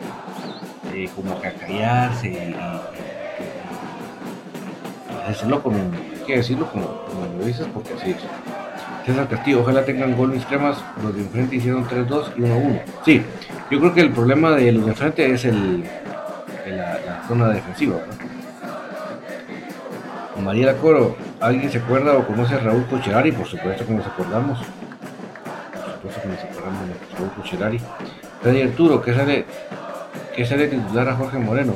[0.93, 2.55] eh, como callarse y,
[5.29, 8.50] decirlo como, hay que decirlo como, como lo dices porque así es.
[9.05, 10.77] César Castillo, ojalá tengan gol mis cremas.
[11.03, 12.81] Los de enfrente hicieron 3-2 y 1-1.
[13.03, 13.23] Sí,
[13.69, 15.83] yo creo que el problema de los de enfrente es el,
[16.67, 17.97] la, zona defensiva.
[20.43, 23.31] María Coro, ¿alguien se acuerda o conoce a Raúl Cocherari?
[23.31, 24.59] Por supuesto que nos acordamos.
[24.59, 27.79] Por supuesto que nos acordamos de Raúl Cocherari.
[28.41, 29.45] Freddy Arturo, ¿qué sale,
[30.35, 31.75] qué sale titular a Jorge Moreno?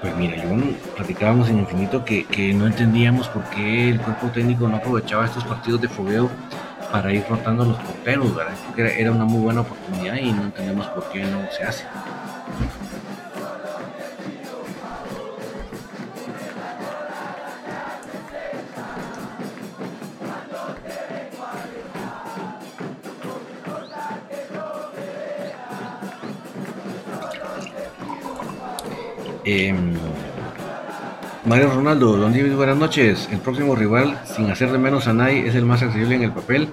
[0.00, 0.50] Pues mira, yo
[0.94, 5.80] platicábamos en Infinito que, no entendíamos por qué el cuerpo técnico no aprovechaba estos partidos
[5.80, 6.30] de fogueo
[6.92, 8.54] para ir rotando los porteros, ¿verdad?
[8.66, 11.84] Porque era una muy buena oportunidad y no entendemos por qué no se hace.
[29.50, 29.94] Em,
[31.46, 33.30] Mario Ronaldo, don David, buenas noches.
[33.32, 36.32] El próximo rival, sin hacer de menos a nadie, es el más accesible en el
[36.32, 36.68] papel.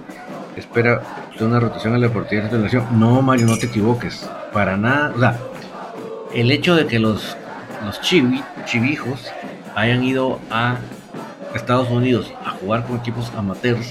[0.56, 2.86] Espera usted una rotación a la Deportiva de Nación.
[2.92, 4.28] No, Mario, no te equivoques.
[4.52, 5.14] Para nada.
[5.16, 5.38] O sea,
[6.34, 7.34] el hecho de que los,
[7.82, 9.32] los chivijos
[9.74, 10.76] hayan ido a
[11.54, 13.90] Estados Unidos a jugar con equipos amateurs,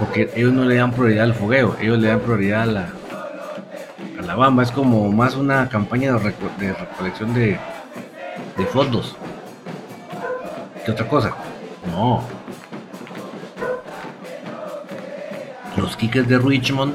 [0.00, 2.88] porque ellos no le dan prioridad al fogueo, ellos le dan prioridad a la,
[4.28, 4.62] la Bamba.
[4.62, 7.58] Es como más una campaña de, recolección de,
[8.56, 9.16] de fondos.
[10.84, 11.34] ¿Qué otra cosa?
[11.90, 12.22] No.
[15.76, 16.92] Los Kickers de Richmond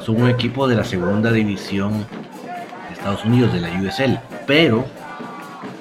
[0.00, 4.84] son un equipo de la segunda división de Estados Unidos, de la USL, pero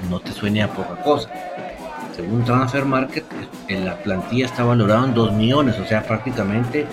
[0.10, 1.30] no te suene a poca cosa.
[2.16, 3.26] Según Transfer Market,
[3.68, 6.88] en la plantilla está valorada en 2 millones, o sea, prácticamente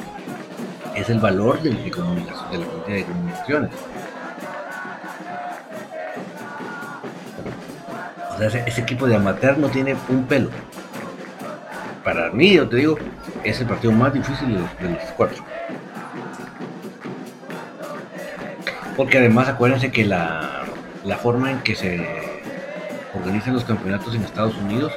[0.96, 3.70] es el valor de, de la cantidad de comunicaciones.
[8.34, 10.50] O sea, ese, equipo de amateur no tiene un pelo.
[12.02, 12.98] Para mí, yo te digo,
[13.44, 15.44] es el partido más difícil de los, cuatro.
[18.96, 20.64] Porque además acuérdense que la,
[21.04, 22.06] la forma en que se
[23.14, 24.92] organizan los campeonatos en Estados Unidos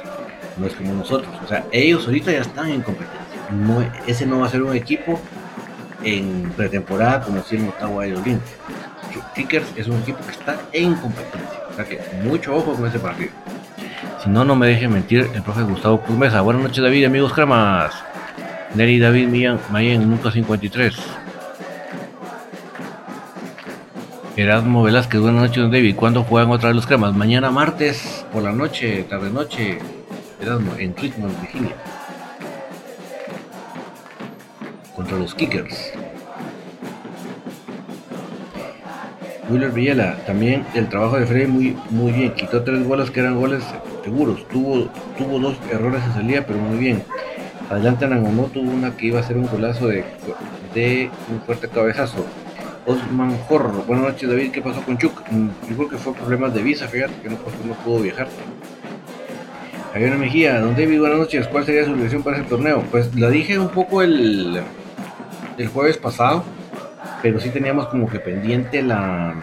[0.56, 1.34] no es como nosotros.
[1.42, 3.20] O sea, ellos ahorita ya están en competencia.
[4.06, 5.20] Ese no va a ser un equipo
[6.04, 8.42] en pretemporada como si en Ottawa Aerolíneas.
[9.34, 11.60] Kickers es un equipo que está en competencia.
[11.70, 13.30] O sea que mucho ojo con ese partido.
[14.22, 16.40] Si no, no me deje mentir el profe Gustavo Cruz Mesa.
[16.42, 17.92] Buenas noches, David, amigos cremas.
[18.74, 19.28] Nelly David
[19.70, 20.96] Mayen, nunca 53.
[24.36, 25.96] Erasmo Velázquez, buenas noches, David.
[25.96, 27.14] ¿Cuándo juegan otra vez los cremas?
[27.14, 29.78] Mañana martes, por la noche, tarde noche.
[30.40, 31.74] Erasmo, en Richmond, Virginia.
[35.18, 35.92] Los Kickers.
[39.48, 42.32] Willer Villela, también el trabajo de Freddy muy, muy bien.
[42.34, 43.64] Quitó tres goles que eran goles
[44.04, 44.46] seguros.
[44.48, 47.02] Tuvo, tuvo dos errores en salida, pero muy bien.
[47.68, 50.04] Adelante Nangonó tuvo una que iba a ser un golazo de,
[50.74, 52.24] de un fuerte cabezazo.
[52.86, 55.22] Osman Jorro, buenas noches David, ¿qué pasó con Chuk?
[55.30, 58.26] Mm, yo creo que fue problemas de visa, fíjate que no, no pudo viajar.
[59.92, 62.82] Javier Mejía, don David, buenas noches, ¿cuál sería su elección para ese torneo?
[62.90, 64.62] Pues la dije un poco el,
[65.58, 66.44] el jueves pasado,
[67.22, 69.34] pero sí teníamos como que pendiente la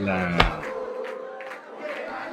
[0.00, 0.60] la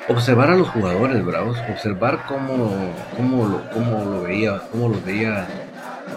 [0.08, 5.48] observar a los jugadores bravos, observar cómo, cómo, lo, cómo lo veía, cómo lo veía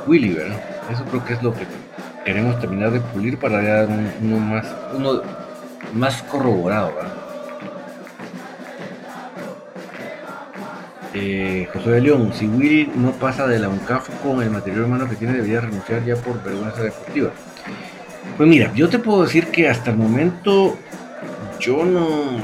[0.07, 0.61] Willy, ¿verdad?
[0.91, 1.67] Eso creo que es lo que
[2.25, 3.89] queremos terminar de pulir para dar
[4.23, 5.23] uno más, uno
[5.93, 7.20] más corroborado, ¿verdad?
[11.13, 15.09] Eh, José de León, si Willy no pasa de la UNCAF con el material humano
[15.09, 17.33] que tiene, debería renunciar ya por vergüenza deportiva.
[18.37, 20.77] Pues mira, yo te puedo decir que hasta el momento
[21.59, 22.39] yo no,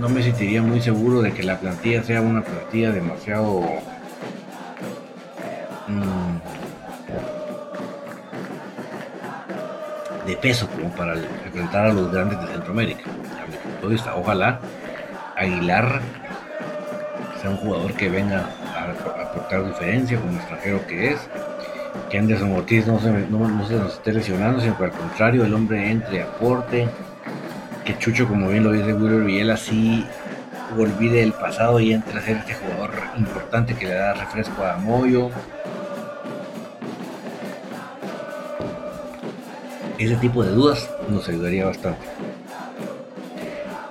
[0.00, 3.60] no me sentiría muy seguro de que la plantilla sea una plantilla demasiado
[5.86, 6.40] mm,
[10.26, 13.04] de peso como para enfrentar a los grandes de Centroamérica.
[14.16, 14.60] Ojalá
[15.36, 16.00] Aguilar
[17.40, 21.20] sea un jugador que venga a aportar diferencia como extranjero que es.
[22.08, 25.54] Que Anderson Ortiz no se, no, se nos esté lesionando, sino que al contrario, el
[25.54, 26.88] hombre entre, aporte.
[27.84, 30.06] Que Chucho, como bien lo dice Wilber Villela, sí
[30.78, 34.76] olvide el pasado y entre a ser este jugador importante que le da refresco a
[34.76, 35.30] Moyo.
[39.98, 42.06] Ese tipo de dudas nos ayudaría bastante.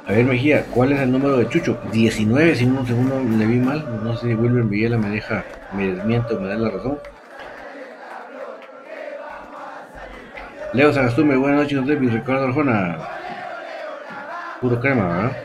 [0.10, 1.78] A ver, Mejía, ¿cuál es el número de Chucho?
[1.92, 4.02] 19, si un segundo le vi mal.
[4.04, 6.98] No sé si Wilber Villela me deja, me desmiente o me da la razón.
[10.74, 12.12] Leo Sagastume, buenas noches.
[12.12, 12.98] Ricardo Arjona.
[14.60, 15.38] Puro crema, ¿verdad?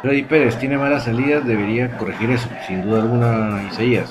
[0.00, 4.10] Freddy Pérez tiene malas salidas, debería corregir eso, sin duda alguna, Isaías.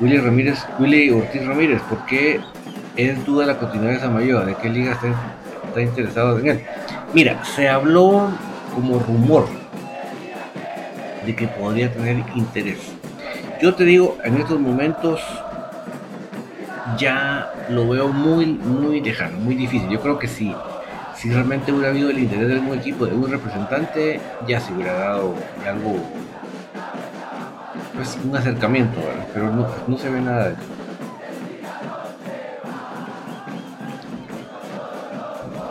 [0.00, 2.40] Willy Ramírez, Willy Ortiz Ramírez, ¿por qué
[2.96, 4.44] es duda la continuidad de Samayoa?
[4.46, 4.98] ¿De qué liga
[5.72, 6.64] está interesado en él?
[7.14, 8.30] Mira, se habló
[8.74, 9.46] como rumor
[11.24, 12.78] de que podría tener interés.
[13.60, 15.20] Yo te digo, en estos momentos
[16.96, 19.88] ya lo veo muy, muy lejano, muy difícil.
[19.88, 20.54] Yo creo que si,
[21.16, 24.94] si realmente hubiera habido el interés de un equipo, de un representante, ya se hubiera
[24.94, 25.34] dado
[25.66, 25.96] algo,
[27.94, 29.00] pues un acercamiento,
[29.34, 30.62] pero no, no se ve nada de eso.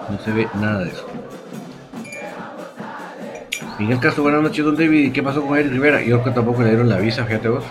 [0.10, 1.07] No se ve nada de eso.
[3.80, 5.12] Miguel Castro, buenas noches, don David.
[5.12, 6.02] ¿Qué pasó con Eric Rivera?
[6.02, 7.63] Creo que tampoco le dieron la visa, fíjate vos.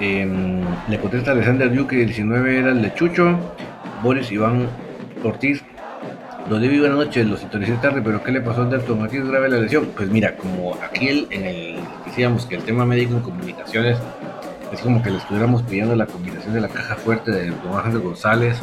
[0.00, 3.38] Em, le contesta Alexander que el 19 era el de Chucho.
[4.02, 4.66] Boris Iván
[5.22, 5.62] Ortiz.
[6.50, 7.24] Don David, buenas noches.
[7.24, 9.90] Lo sintonicé tarde, pero ¿qué le pasó a Anderson Martínez grave la lesión?
[9.96, 13.96] Pues mira, como aquí en el, decíamos que el tema médico en comunicaciones
[14.72, 18.00] es como que le estuviéramos pidiendo la combinación de la caja fuerte de Don Ángel
[18.00, 18.58] González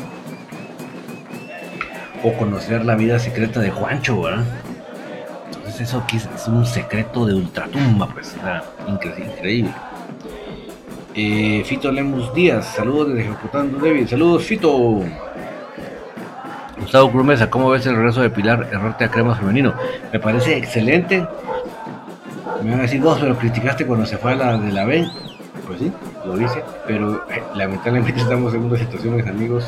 [2.24, 4.44] o conocer la vida secreta de Juancho, ¿verdad?
[5.46, 8.36] Entonces eso aquí es un secreto de ultratumba, pues,
[8.88, 9.72] increíble.
[11.14, 15.02] Eh, Fito Lemus Díaz, saludos desde Ejecutando David, saludos Fito.
[16.80, 19.74] Gustavo Crumesa, ¿cómo ves el regreso de Pilar Errarte a Crema Femenino?
[20.12, 21.28] Me parece excelente.
[22.64, 25.08] Me van a decir dos, pero criticaste cuando se fue a la de la B
[25.70, 25.92] pues sí,
[26.26, 29.64] lo dice, pero eh, lamentablemente estamos en una situación, mis amigos,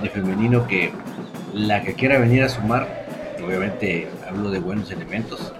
[0.00, 0.92] de femenino que
[1.52, 3.04] la que quiera venir a sumar,
[3.44, 5.52] obviamente hablo de buenos elementos,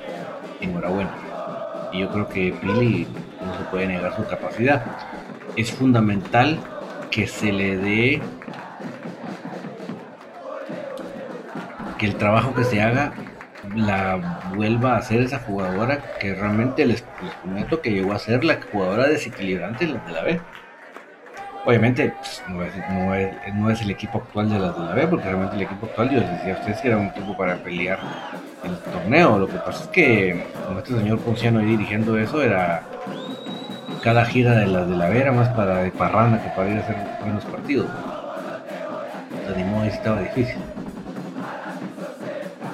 [0.61, 1.11] enhorabuena.
[1.93, 3.09] Y yo creo que Pili
[3.45, 4.85] no se puede negar su capacidad.
[5.57, 6.61] Es fundamental
[7.11, 8.23] que se le dé
[11.99, 13.13] que el trabajo que se haga
[13.75, 17.05] la vuelva a ser esa jugadora que realmente les,
[17.43, 20.41] prometo que llegó a ser la jugadora desequilibrante de la B.
[21.67, 23.15] Obviamente pues, no,
[23.71, 26.21] es, el equipo actual de las de la B, porque realmente el equipo actual, yo
[26.21, 27.99] les decía a ustedes que era un equipo para pelear
[28.63, 29.39] el torneo.
[29.39, 32.83] Lo que pasa es que con este señor Ponciano ahí dirigiendo eso era
[34.03, 36.77] cada gira de las de la B era más para de parranda que para ir
[36.77, 37.87] a hacer buenos partidos.
[39.31, 40.59] Entonces, ni modo, estaba difícil.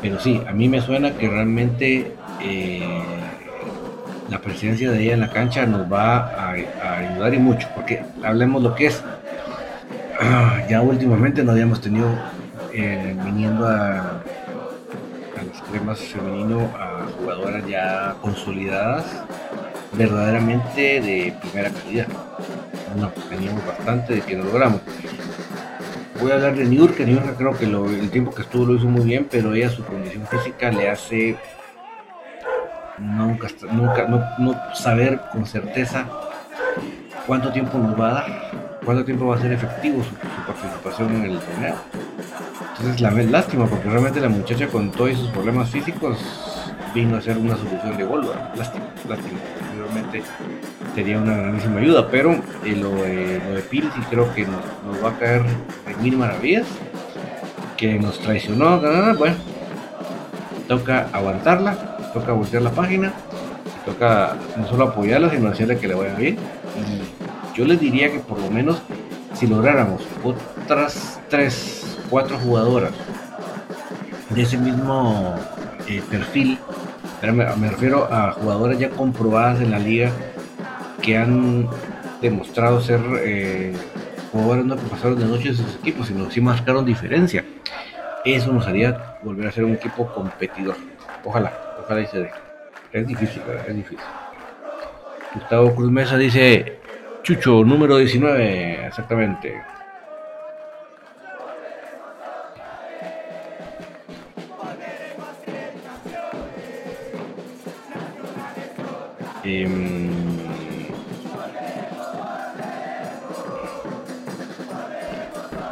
[0.00, 3.02] Pero sí, a mí me suena que realmente eh,
[4.30, 8.62] la presencia de ella en la cancha nos va a, ayudar y mucho, porque hablemos
[8.62, 9.02] lo que es.
[10.68, 12.06] Ya últimamente no habíamos tenido
[12.72, 19.04] eh, viniendo a, a los cremas femenino a jugadoras ya consolidadas
[19.92, 22.06] verdaderamente de primera calidad.
[22.96, 24.80] No, teníamos bastante de que lo logramos.
[26.20, 29.04] Voy a hablar de Niurka, Niurka creo que el tiempo que estuvo lo hizo muy
[29.04, 31.36] bien, pero ella su condición física le hace
[32.98, 34.06] nunca, nunca
[34.38, 36.06] no, saber con certeza
[37.26, 38.50] cuánto tiempo nos va a dar,
[38.84, 40.14] cuánto tiempo va a ser efectivo su,
[40.46, 41.76] participación en el torneo.
[42.76, 46.18] Entonces la lástima, porque realmente la muchacha con todos sus problemas físicos
[46.94, 49.38] vino a ser una solución de gol, lástima, lástima.
[49.76, 50.22] Realmente
[50.94, 52.32] sería una grandísima ayuda, pero
[52.64, 55.42] eh, lo, de, lo Piri sí creo que nos, va a caer
[55.86, 56.66] en mil maravillas,
[57.76, 58.80] que nos traicionó,
[59.16, 59.36] bueno,
[60.68, 63.12] toca aguantarla, toca voltear la página,
[63.84, 66.36] toca no solo apoyarla, sino hacerle que le vaya bien.
[66.76, 68.82] Y yo les diría que por lo menos
[69.34, 72.92] si lográramos otras tres, cuatro jugadoras
[74.28, 75.34] de ese mismo
[75.88, 76.58] eh, perfil,
[77.22, 80.10] me, refiero a jugadoras ya comprobadas en la liga
[81.02, 81.68] que han
[82.20, 83.74] demostrado ser eh,
[84.32, 87.44] jugadores no que pasaron de noche en sus equipos, sino que sí marcaron diferencia.
[88.24, 90.76] Eso nos haría volver a ser un equipo competidor.
[91.24, 91.52] Ojalá,
[91.82, 92.30] ojalá y se dé.
[92.92, 93.42] Es difícil.
[93.66, 93.98] Es difícil.
[95.34, 96.80] Gustavo Cruz Mesa dice,
[97.22, 99.62] Chucho, número 19, exactamente.
[109.42, 109.66] Eh,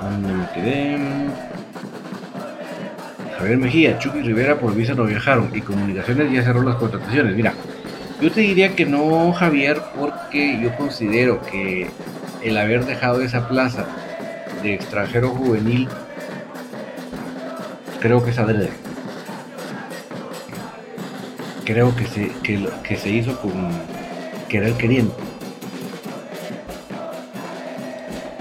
[0.01, 0.99] ¿Dónde me quedé?
[3.39, 7.37] Javier Mejía, Chucky Rivera por visa no viajaron y Comunicaciones ya cerró las contrataciones.
[7.37, 7.53] Mira,
[8.21, 11.89] yo te diría que no, Javier, porque yo considero que
[12.43, 13.87] el haber dejado esa plaza
[14.63, 15.89] de extranjero juvenil,
[18.01, 18.88] creo que es adrede.
[21.69, 22.31] Creo que se,
[22.83, 23.53] que, se hizo con
[24.49, 25.15] querer queriendo.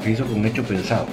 [0.01, 1.07] Se hizo con hecho pensado.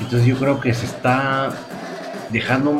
[0.00, 1.69] Entonces yo creo que se está
[2.30, 2.78] dejando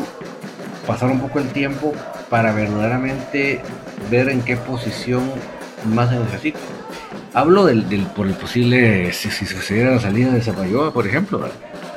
[0.86, 1.92] pasar un poco el tiempo
[2.28, 3.60] para verdaderamente
[4.10, 5.22] ver en qué posición
[5.84, 6.58] más se necesita.
[7.34, 7.84] Hablo del,
[8.16, 11.48] por el posible, si, sucediera la salida de Zapayoa, por ejemplo,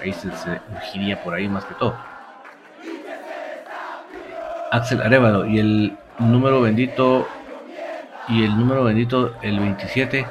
[0.02, 1.96] ahí se, se por ahí más que todo.
[4.72, 7.28] Axel Arevalo y el número bendito
[8.28, 10.26] y el número bendito el 27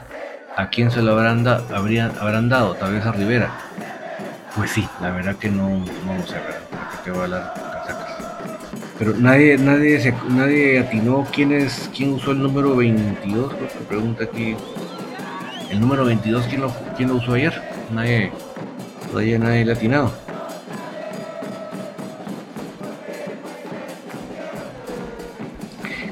[0.57, 3.51] a quién se lo habrán, habrían, dado tal vez a Rivera
[4.55, 6.37] pues sí, la verdad que no, no lo sé.
[7.05, 8.16] Te voy a hablar casacas.
[8.98, 14.24] Pero nadie, nadie, nadie atinó quién es, quién usó el número 22, creo que pregunta
[14.24, 14.57] aquí.
[15.70, 17.61] El número 22, ¿quién lo, quién lo usó ayer?
[17.92, 18.30] Nadie,
[19.11, 20.12] todavía nadie le atinado.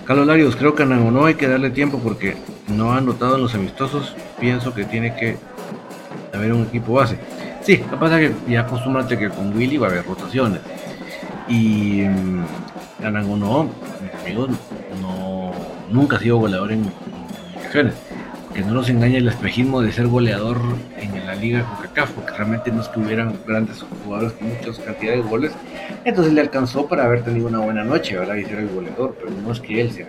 [0.07, 2.37] Carlos Larios, creo que a no hay que darle tiempo porque
[2.67, 4.17] no ha anotado en los amistosos.
[4.41, 5.37] Pienso que tiene que
[6.33, 7.17] haber un equipo base.
[7.63, 10.61] Sí, lo que pasa es que ya acostúmbrate que con Willy va a haber rotaciones.
[11.51, 12.45] Y mmm,
[13.03, 13.69] no,
[14.25, 14.47] amigo,
[15.01, 15.53] no,
[15.91, 17.95] nunca ha sido goleador en comunicaciones.
[18.55, 20.61] Que no nos engañe el espejismo de ser goleador
[20.97, 24.79] en la liga con CACAF, porque realmente no es que hubieran grandes jugadores con muchas
[24.79, 25.53] cantidades de goles.
[26.05, 28.37] Entonces le alcanzó para haber tenido una buena noche, ¿verdad?
[28.37, 30.09] Y ser el goleador, pero no es que él sea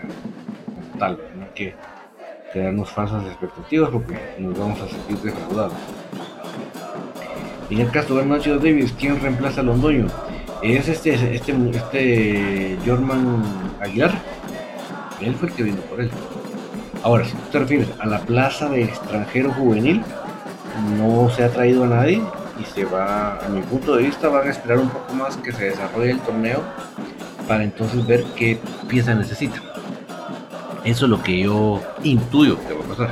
[1.01, 1.75] tal, no hay que
[2.53, 5.73] crearnos falsas expectativas porque nos vamos a sentir defraudados.
[7.71, 10.07] En el caso de Nacho Davis, ¿quién reemplaza a Londoño?
[10.64, 13.43] Es este, este, este Jorman
[13.80, 14.12] Aguilar.
[15.20, 16.12] Él fue el que vino por él.
[17.03, 20.03] Ahora, si tú te refieres a la plaza de extranjero juvenil,
[20.97, 22.22] no se ha traído a nadie
[22.59, 25.51] y se va, a mi punto de vista, van a esperar un poco más que
[25.51, 26.62] se desarrolle el torneo
[27.47, 29.59] para entonces ver qué pieza necesita.
[30.84, 33.09] Eso es lo que yo intuyo que va a pasar.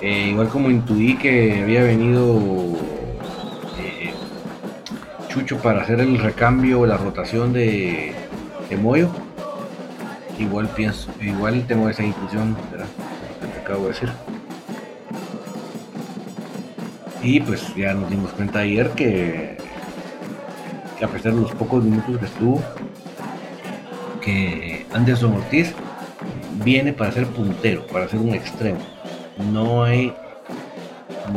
[0.00, 2.40] Eh, igual como intuí que había venido
[5.32, 8.12] Chucho para hacer el recambio la rotación de,
[8.68, 9.08] de Moyo.
[10.38, 12.56] Igual pienso, igual tengo esa intuición,
[13.40, 14.10] que acabo de decir.
[17.22, 19.56] Y pues ya nos dimos cuenta ayer que,
[20.98, 22.62] que a pesar de los pocos minutos que estuvo,
[24.20, 25.72] que Anderson Ortiz
[26.64, 28.80] viene para ser puntero, para ser un extremo
[29.50, 30.12] no hay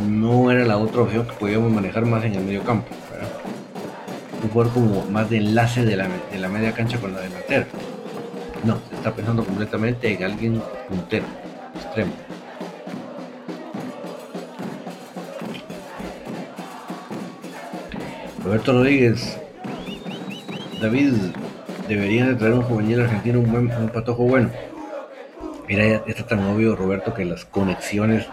[0.07, 2.87] no era la otra opción que podíamos manejar más en el medio campo.
[4.43, 7.65] Un jugador como más de enlace de la, de la media cancha con la delantera.
[8.63, 11.25] No, se está pensando completamente en alguien puntero,
[11.75, 12.11] extremo.
[18.43, 19.39] Roberto Rodríguez,
[20.79, 21.13] David,
[21.87, 24.49] deberían de traer un juvenil argentino, un, buen, un patojo bueno.
[25.67, 28.27] Mira, está tan obvio, Roberto, que las conexiones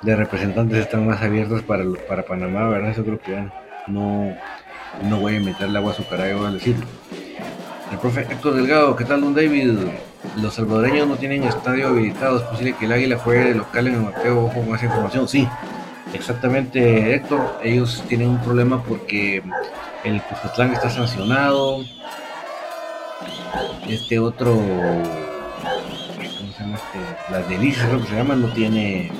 [0.00, 2.90] de representantes están más abiertas para, para Panamá, ¿verdad?
[2.90, 3.52] Eso creo que ya
[3.86, 4.34] no,
[5.02, 6.86] no voy a meterle agua a su cara, voy a decirlo.
[7.90, 9.72] El profe Héctor Delgado, ¿qué tal, don David?
[10.36, 13.94] Los salvadoreños no tienen estadio habilitado, es posible que el Águila juegue de local en
[13.94, 15.28] el Mateo, ojo con esa información.
[15.28, 15.46] Sí,
[16.12, 19.42] exactamente, Héctor, ellos tienen un problema porque
[20.02, 21.84] el Cuscatlán está sancionado.
[23.86, 25.04] Este otro, ¿cómo
[26.52, 26.98] se llama este?
[27.30, 29.12] Las delicias, creo que se llama, no tiene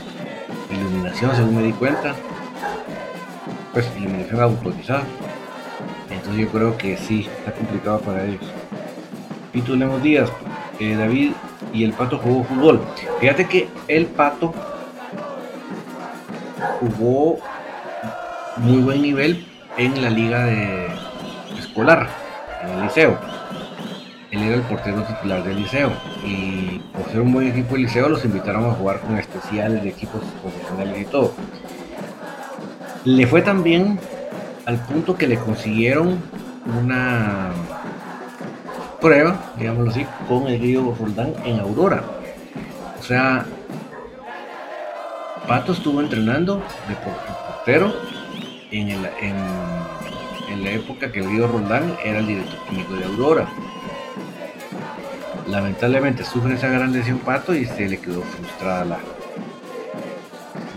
[0.71, 2.15] iluminación, según me di cuenta.
[3.73, 5.05] Pues iluminación autorizada.
[6.25, 8.41] Entonces yo creo que sí, está complicado para ellos.
[9.53, 10.31] Pito Lemos Díaz,
[10.81, 11.33] eh, David
[11.75, 12.81] y el Pato jugó fútbol.
[13.21, 14.55] Fíjate que el Pato
[16.81, 17.41] jugó
[18.57, 19.47] muy buen nivel
[19.77, 20.87] en la liga de
[21.59, 22.09] escolar,
[22.63, 23.19] en el liceo.
[24.31, 25.93] Él era el portero titular del liceo
[26.25, 29.91] y por ser un buen equipo del liceo los invitaron a jugar con especiales de
[29.91, 31.35] equipos profesionales y todo.
[33.05, 34.01] Le fue también
[34.67, 36.21] al punto que le consiguieron
[36.67, 37.53] una
[39.01, 42.03] prueba, digámoslo así, con el río Roldán en Aurora.
[42.99, 43.45] O sea,
[45.47, 47.93] Pato estuvo entrenando de portero
[48.71, 53.49] en, la época que el río Roldán era el director técnico de Aurora.
[55.49, 58.99] Lamentablemente sufre esa gran lesión Pato y se le quedó frustrada la,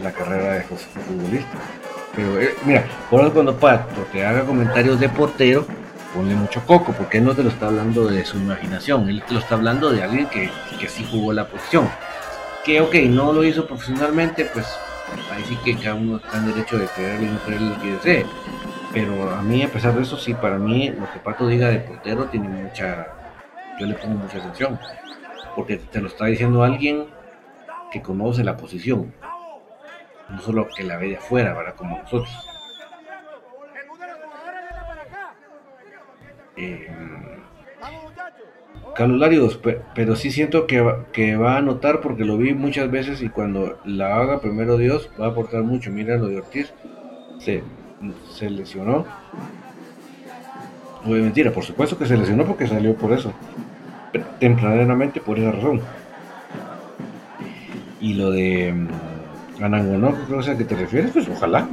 [0.03, 1.57] la carrera de futbolista.
[2.17, 5.67] Pero eh, mira, por cuando Pato te haga comentarios de portero,
[6.15, 9.35] ponle mucho coco, porque él no te lo está hablando de su imaginación, él te
[9.35, 10.49] lo está hablando de alguien que,
[10.79, 11.87] que sí jugó la posición.
[12.65, 14.65] Que ok, no lo hizo profesionalmente, pues
[15.31, 17.91] ahí sí que cada uno está en derecho de creer y no creer lo que
[17.91, 18.25] desee.
[18.91, 21.81] Pero a mí, a pesar de eso, sí, para mí, lo que Pato diga de
[21.81, 23.09] portero tiene mucha.
[23.79, 24.79] Yo le pongo mucha atención.
[25.55, 27.05] Porque te lo está diciendo alguien
[27.91, 29.13] que conoce la posición
[30.29, 31.75] no solo que la ve de afuera, ¿verdad?
[31.75, 32.29] Como nosotros.
[36.57, 36.87] Eh,
[39.93, 44.15] pero sí siento que va, a anotar porque lo vi muchas veces y cuando la
[44.15, 45.91] haga primero Dios va a aportar mucho.
[45.91, 46.73] Mira lo de Ortiz,
[47.37, 47.63] se,
[48.33, 49.05] se lesionó.
[51.05, 53.31] No mentira, por supuesto que se lesionó porque salió por eso.
[54.39, 55.81] Tempranamente por esa razón.
[58.01, 58.73] Y lo de
[59.61, 61.67] Anangonó, creo que a qué te refieres, pues ojalá.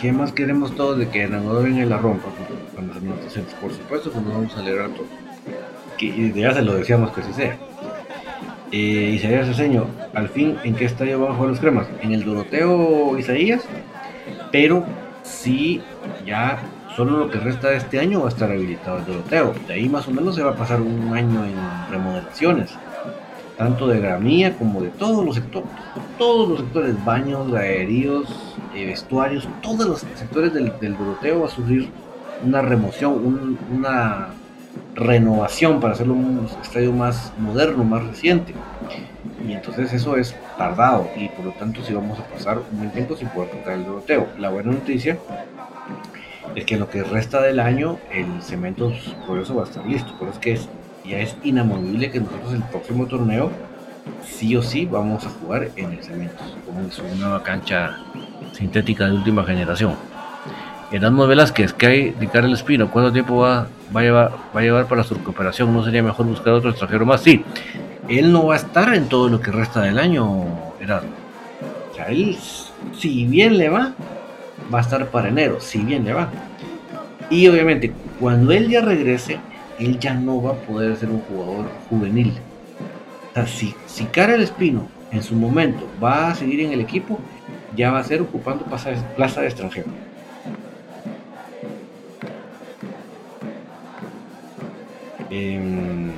[0.00, 2.28] ¿Qué más queremos todos de que Anangonó venga y la rompa
[2.74, 2.94] cuando
[3.28, 5.08] se Por supuesto que nos vamos a alegrar todos.
[5.96, 7.56] Que ya se lo decíamos que sí sea.
[8.72, 11.86] Eh, Isaías Ceseño, al fin, ¿en qué estadio van a jugar los cremas?
[12.00, 13.62] En el Doroteo Isaías,
[14.50, 14.84] pero
[15.22, 15.82] sí,
[16.24, 16.58] ya
[16.96, 19.54] solo lo que resta de este año va a estar habilitado el Doroteo.
[19.68, 21.54] De ahí más o menos se va a pasar un año en
[21.90, 22.70] remodelaciones
[23.62, 25.68] tanto de gramía como de todos los sectores,
[26.18, 28.26] todos los sectores, baños, aéreos,
[28.74, 31.88] eh, vestuarios, todos los sectores del, del, Doroteo va a sufrir
[32.44, 34.30] una remoción, una
[34.96, 38.52] renovación para hacerlo un estadio más moderno, más reciente.
[39.46, 42.90] Y entonces eso es tardado y por lo tanto si vamos a pasar un buen
[42.90, 44.26] tiempo sin poder tocar el Doroteo.
[44.38, 45.18] La buena noticia
[46.56, 48.92] es que lo que resta del año el cemento
[49.24, 50.68] por eso va a estar listo, pero es que es
[51.04, 53.50] ya es inamovible que nosotros el próximo torneo
[54.24, 57.98] sí o sí vamos a jugar en el cemento, como es una nueva cancha
[58.52, 59.94] sintética de última generación.
[60.90, 62.90] Erasmo Velázquez, ¿qué hay de el Espino?
[62.90, 65.72] ¿Cuánto tiempo va, va, a llevar, va a llevar para su recuperación?
[65.72, 67.22] ¿No sería mejor buscar otro extranjero más?
[67.22, 67.42] Sí,
[68.08, 70.44] él no va a estar en todo lo que resta del año,
[70.80, 71.10] Erasmo.
[71.90, 72.36] O sea, él,
[72.94, 73.94] si bien le va,
[74.72, 76.28] va a estar para enero, si bien le va.
[77.30, 79.38] Y obviamente, cuando él ya regrese,
[79.84, 82.32] él ya no va a poder ser un jugador juvenil.
[83.30, 87.18] O sea, si, si Karel Espino en su momento va a seguir en el equipo,
[87.76, 89.88] ya va a ser ocupando plaza de extranjero.
[95.30, 96.10] Eh,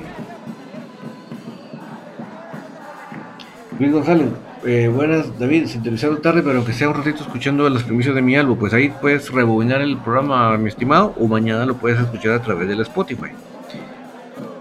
[3.79, 4.27] Luis González,
[4.65, 8.35] eh, buenas David, sintonizado tarde, pero aunque sea un ratito escuchando las premisas de mi
[8.35, 12.41] álbum, pues ahí puedes rebobinar el programa, mi estimado, o mañana lo puedes escuchar a
[12.41, 13.31] través del Spotify.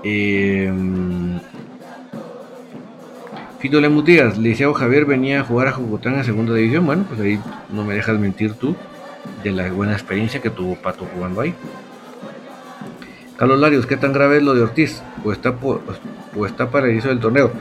[0.05, 0.70] Eh,
[3.59, 6.84] Fito Lemus Díaz, Liceo Javier venía a jugar a Jocotán en segunda división.
[6.84, 7.40] Bueno, pues ahí
[7.70, 8.76] no me dejas mentir tú
[9.42, 11.55] de la buena experiencia que tuvo Pato jugando ahí.
[13.38, 15.02] Carlos Larios, ¿qué tan grave es lo de Ortiz?
[15.24, 15.57] ¿O está,
[16.70, 17.52] para el inicio del torneo?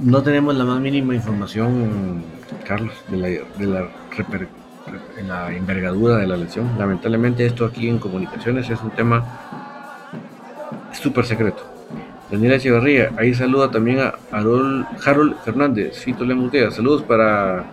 [0.00, 2.24] No tenemos la más mínima información,
[2.66, 3.66] Carlos, de la, de
[5.26, 6.70] la envergadura de la lesión.
[6.76, 9.24] Lamentablemente esto aquí en comunicaciones es un tema
[10.92, 11.71] súper secreto.
[12.32, 16.76] Daniela Echeverría, ahí saluda también a Harold Fernández, Fito Lemus Díaz.
[16.76, 17.66] Saludos para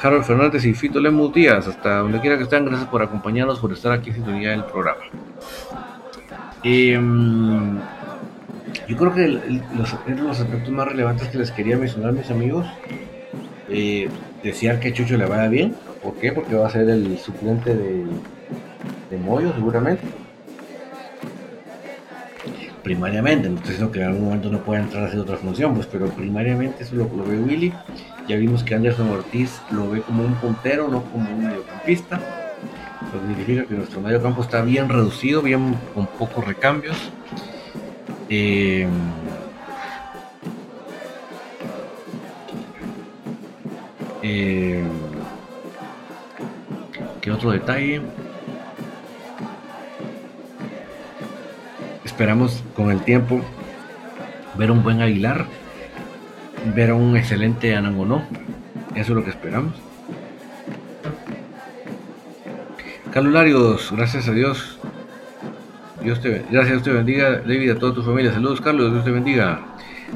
[0.00, 2.64] Harold Fernández y Fito Lemus Díaz, hasta donde quiera que estén.
[2.64, 5.00] Gracias por acompañarnos, por estar aquí en sintonía del programa.
[6.62, 7.76] Em,
[8.86, 12.68] yo creo que los, aspectos más relevantes que les quería mencionar, mis amigos,
[13.68, 14.08] eh,
[14.44, 15.74] desear que Chucho le vaya bien.
[16.04, 16.30] ¿Por qué?
[16.30, 20.19] Porque va a ser el suplente de Moyo, seguramente
[22.82, 25.74] primariamente, no estoy diciendo que en algún momento no pueda entrar a hacer otra función,
[25.74, 27.72] pues, pero primariamente eso lo, lo ve Willy.
[28.28, 32.20] Ya vimos que Anderson Ortiz lo ve como un puntero, no como un mediocampista.
[33.12, 36.96] Lo que significa que nuestro mediocampo está bien reducido, bien con pocos recambios.
[38.28, 38.86] Eh,
[44.22, 44.84] eh,
[47.20, 48.00] ¿Qué otro detalle?
[52.20, 53.40] Esperamos con el tiempo
[54.58, 55.46] ver un buen Aguilar,
[56.76, 58.22] ver un excelente Anangonó.
[58.90, 59.72] Eso es lo que esperamos.
[63.10, 64.78] Carlos gracias a Dios.
[66.02, 68.34] Dios te, gracias, Dios te bendiga, David, a toda tu familia.
[68.34, 69.62] Saludos, Carlos, Dios te bendiga.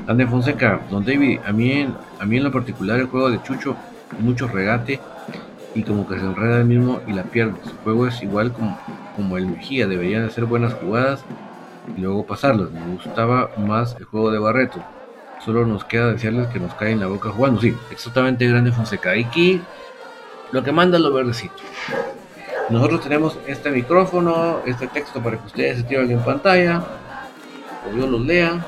[0.07, 3.42] Ande Fonseca, don David, a mí, en, a mí en lo particular el juego de
[3.42, 3.78] Chucho,
[4.18, 5.00] mucho regate
[5.74, 7.55] y como que se enreda el mismo y la pierde.
[7.64, 8.78] Su juego es igual como,
[9.16, 11.24] como el Mejía, deberían hacer buenas jugadas
[11.97, 12.70] y luego pasarlos.
[12.72, 14.82] Me gustaba más el juego de Barreto.
[15.45, 17.61] Solo nos queda desearles que nos en la boca jugando.
[17.61, 19.11] Sí, exactamente Grande Fonseca.
[19.11, 19.61] Aquí
[20.53, 21.62] lo que manda lo verdecito.
[22.70, 26.82] Nosotros tenemos este micrófono, este texto para que ustedes escriban en pantalla,
[27.87, 28.64] o yo los lea,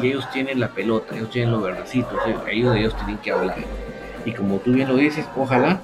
[0.00, 2.16] y ellos tienen la pelota, ellos tienen lo verdecito,
[2.48, 3.56] ellos, ellos tienen que hablar.
[4.24, 5.80] Y como tú bien lo dices, ojalá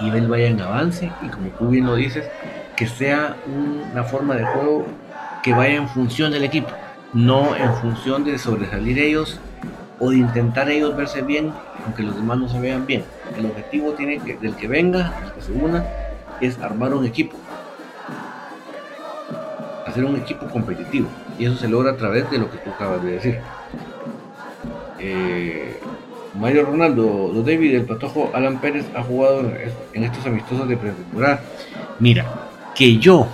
[0.00, 2.28] él vaya en avance, y como tú bien lo dices,
[2.76, 3.36] que sea
[3.92, 4.86] una forma de juego
[5.46, 6.70] que vaya en función del equipo,
[7.12, 9.38] no en función de sobresalir ellos
[10.00, 11.52] o de intentar ellos verse bien,
[11.84, 13.04] aunque los demás no se vean bien.
[13.38, 15.84] El objetivo tiene que, del que venga, del que se una,
[16.40, 17.36] es armar un equipo.
[19.86, 21.06] Hacer un equipo competitivo.
[21.38, 23.38] Y eso se logra a través de lo que tú acabas de decir.
[24.98, 25.80] Eh,
[26.34, 29.48] Mario Ronaldo, los David, el Patojo, Alan Pérez ha jugado
[29.92, 31.40] en estos amistosos de pretemporada.
[32.00, 32.26] Mira,
[32.74, 33.28] que yo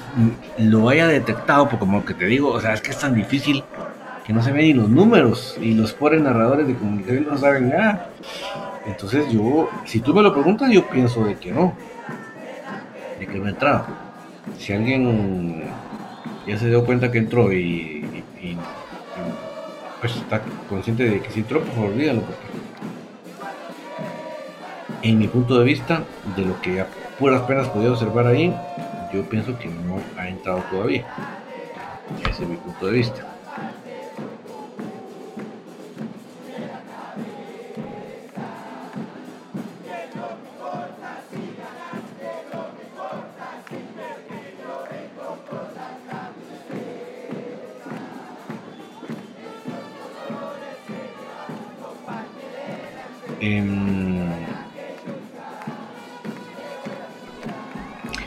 [0.59, 3.65] lo haya detectado, porque como que te digo, o sea, es que es tan difícil
[4.25, 7.71] que no se ven ni los números y los pobres narradores de comunicación no saben
[7.71, 8.11] nada.
[8.87, 11.75] Entonces yo, si tú me lo preguntas, yo pienso de que no,
[13.19, 13.87] de que no ha entrado.
[14.59, 15.65] Si alguien
[16.47, 18.05] ya se dio cuenta que entró y,
[20.01, 22.23] pues está consciente de que si entró, por favor dígalo.
[25.03, 26.03] en mi punto de vista,
[26.37, 26.87] de lo que a
[27.19, 28.55] puras penas podía observar ahí,
[29.13, 31.05] yo pienso que no ha entrado todavía.
[32.29, 33.29] Ese es mi punto de vista.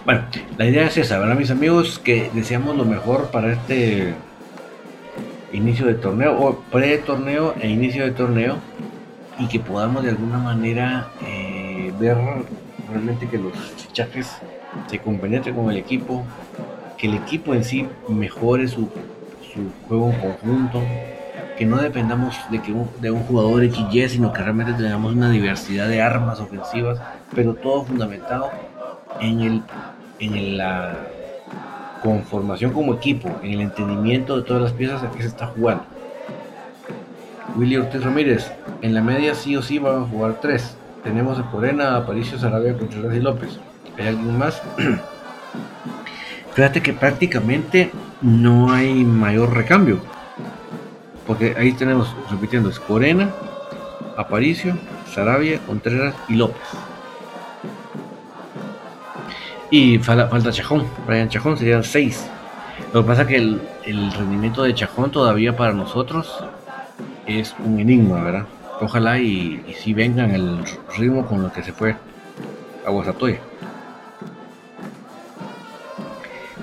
[0.06, 0.22] Bueno,
[0.58, 2.00] la idea es esa, ¿verdad, mis amigos?
[2.00, 4.14] Que deseamos lo mejor para este
[5.52, 8.58] inicio de torneo, o pre-torneo e inicio de torneo,
[9.38, 12.18] y que podamos de alguna manera eh, ver
[12.90, 14.38] realmente que los fichajes
[14.88, 16.24] se compenetren con el equipo,
[16.98, 18.90] que el equipo en sí mejore su,
[19.88, 20.82] juego en conjunto,
[21.58, 25.88] que no dependamos de, que de un jugador XY, sino que realmente tengamos una diversidad
[25.90, 27.00] de armas ofensivas,
[27.34, 28.52] pero todo fundamentado
[29.22, 29.62] en el
[30.20, 30.96] en la
[32.02, 35.84] conformación como equipo, en el entendimiento de todas las piezas en que se está jugando.
[37.56, 38.52] Willy Ortiz Ramírez,
[38.82, 40.76] en la media sí o sí van a jugar tres.
[41.04, 43.60] Tenemos a Corena, Aparicio, Sarabia, Contreras y López.
[43.98, 44.62] ¿Hay alguien más?
[46.54, 47.92] Fíjate que prácticamente
[48.22, 50.00] no hay mayor recambio.
[51.28, 53.30] Porque ahí tenemos, repitiendo, es Corena,
[54.18, 54.78] Aparicio,
[55.14, 56.62] Sarabia, Contreras y López.
[59.72, 62.28] Y falta, Chajón, Brian Chajón serían 6.
[62.94, 66.44] Lo que pasa es que el, rendimiento de Chajón todavía para nosotros
[67.26, 68.46] es un enigma, ¿verdad?
[68.82, 70.60] Ojalá y, si vengan el
[70.98, 71.96] ritmo con lo que se fue
[72.86, 73.40] a Guasatoya.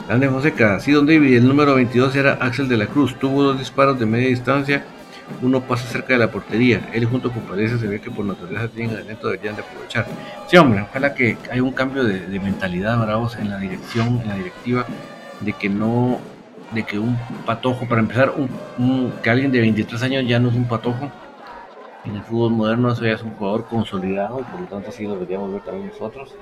[0.09, 3.59] Ande Joseca, sí, don David, el número 22 era Axel de la Cruz, tuvo dos
[3.59, 4.85] disparos de media distancia,
[5.41, 8.69] uno pasa cerca de la portería, él junto con Palencia se ve que por naturaleza
[8.69, 10.07] tienen adentro deberían de aprovechar.
[10.47, 14.35] Sí, hombre, ojalá que haya un cambio de, mentalidad, bravos, en la dirección, en la
[14.37, 14.87] directiva,
[15.41, 16.19] de que no,
[16.73, 17.17] de que un
[17.47, 18.33] patojo, para empezar,
[18.79, 21.11] un, que alguien de 23 años ya no es un patojo,
[22.05, 25.05] en el fútbol moderno eso ya es un jugador consolidado y por lo tanto así
[25.05, 26.35] lo deberíamos ver también nosotros.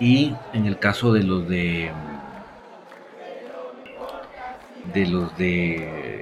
[0.00, 1.90] Y en el caso de los de
[4.92, 6.17] de los de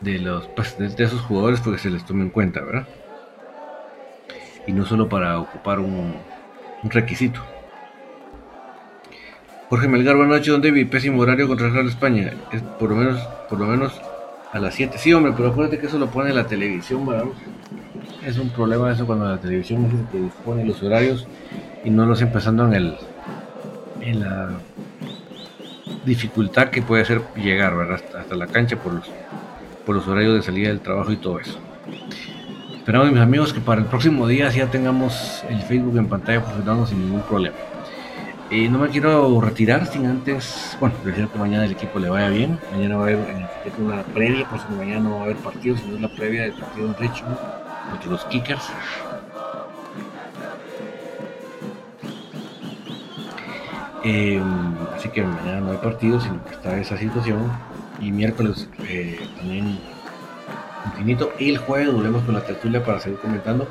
[0.00, 2.86] de los pues, de, esos jugadores porque se les tome en cuenta, ¿verdad?
[4.66, 6.14] Y no solo para ocupar un,
[6.84, 7.40] requisito.
[9.68, 10.84] Jorge Melgar, buenas noches, ¿dónde vi?
[10.84, 12.32] Pésimo horario contra Real España.
[12.52, 14.00] Es por lo menos, por lo menos
[14.52, 14.96] a las 7.
[14.98, 17.26] Sí, hombre, pero acuérdate que eso lo pone la televisión, ¿verdad?
[18.24, 21.26] Es un problema eso cuando la televisión es que dispone los horarios
[21.84, 22.96] y no los empezando en el
[24.00, 24.50] en la
[26.04, 28.00] dificultad que puede ser llegar ¿verdad?
[28.18, 29.10] Hasta, la cancha por los,
[29.88, 31.58] por los horarios de salida del trabajo y todo eso.
[32.76, 36.86] Esperamos, mis amigos, que para el próximo día ya tengamos el Facebook en pantalla funcionando
[36.86, 37.56] sin ningún problema.
[38.50, 42.28] Eh, no me quiero retirar sin antes, bueno, decir que mañana el equipo le vaya
[42.28, 42.58] bien.
[42.70, 43.18] Mañana va a haber
[43.78, 46.94] una previa, pues mañana no va a haber partido, sino la previa del partido en
[46.94, 47.38] Richmond
[47.88, 48.68] contra los Kickers.
[54.04, 54.42] Eh,
[54.94, 57.50] así que mañana no hay partido, sino que está esa situación.
[58.00, 59.78] Y miércoles eh, también
[60.86, 61.32] infinito.
[61.38, 63.68] Y el jueves volvemos con la tertulia para seguir comentando.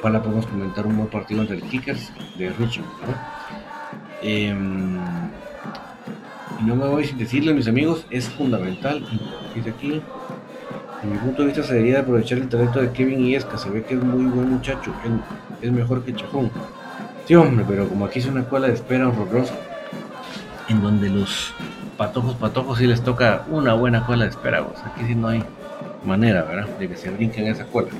[0.00, 2.90] Para podemos comentar un buen partido entre el Kickers de Richmond.
[4.22, 4.98] Em,
[6.60, 9.04] y no me voy sin decirle, mis amigos, es fundamental.
[9.54, 10.02] Dice aquí,
[11.02, 13.58] en mi punto de vista, se debería aprovechar el talento de Kevin Iesca.
[13.58, 14.92] Se ve que es muy buen muchacho,
[15.60, 16.50] es mejor que Chajón.
[17.26, 19.54] Sí, hombre, pero como aquí es una escuela de espera horrorosa,
[20.68, 21.52] en donde los
[22.02, 25.44] patojos, patojos sí les toca una buena cola de espera, pues aquí sí no hay
[26.04, 27.90] manera, ¿verdad?, de que se brinquen esa cola.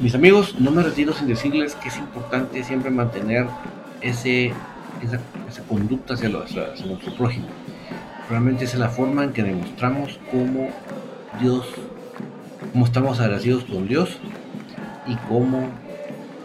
[0.00, 3.48] Mis amigos, no me retiro sin decirles que es importante siempre mantener
[4.00, 4.52] ese,
[5.02, 7.48] esa, conducta hacia, hacia nuestro prójimo.
[8.28, 10.68] Realmente es la forma en que demostramos cómo
[11.40, 11.66] Dios,
[12.72, 14.18] cómo estamos agradecidos con Dios
[15.08, 15.68] y cómo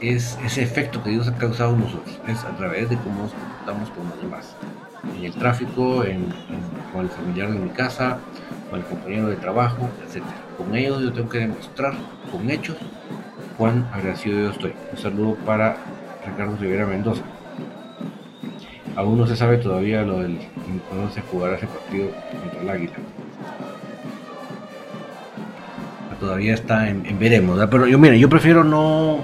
[0.02, 3.34] es ese efecto que Dios ha causado en nosotros, es a través de cómo nos
[3.34, 4.56] comportamos con los demás.
[5.18, 6.26] En el tráfico, en,
[6.92, 8.18] con el familiar de mi casa,
[8.70, 10.24] con el compañero de trabajo, etc.
[10.58, 11.94] Con ellos yo tengo que demostrar
[12.32, 12.78] con hechos
[13.58, 14.74] cuán agradecido yo estoy.
[14.92, 15.78] Un saludo para
[16.26, 17.24] Ricardo Rivera Mendoza.
[18.96, 20.40] Aún no se sabe todavía lo del
[20.90, 22.10] cuándo se jugará ese partido
[22.42, 22.94] contra el Águila.
[26.20, 29.20] Todavía está en, veremos, pero yo mira, yo prefiero no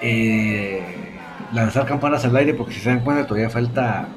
[0.00, 0.82] eh,
[1.52, 4.08] lanzar campanas al aire porque si se dan cuenta todavía falta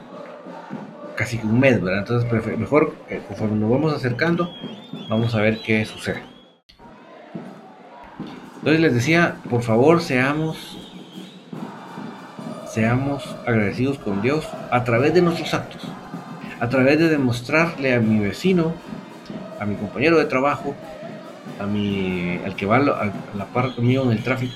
[1.22, 1.80] casi un mes.
[1.80, 4.51] Entonces mejor eh, conforme nos vamos acercando
[5.07, 6.24] vamos a ver qué sucede.
[8.57, 10.78] Entonces les decía, por favor seamos
[12.67, 15.88] seamos agradecidos con Dios a través de nuestros actos,
[16.59, 18.74] a través de demostrarle a mi vecino,
[19.59, 20.74] a mi compañero de trabajo,
[21.59, 24.55] a mi, al que va a la par conmigo en el tráfico,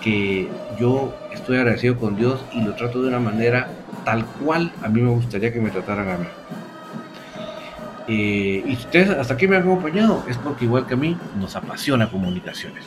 [0.00, 0.48] que
[0.80, 3.68] yo estoy agradecido con Dios y lo trato de una manera
[4.04, 6.26] tal cual a mí me gustaría que me trataran a mí.
[8.08, 11.54] Eh, y ustedes hasta aquí me han acompañado es porque igual que a mí nos
[11.56, 12.84] apasiona comunicaciones.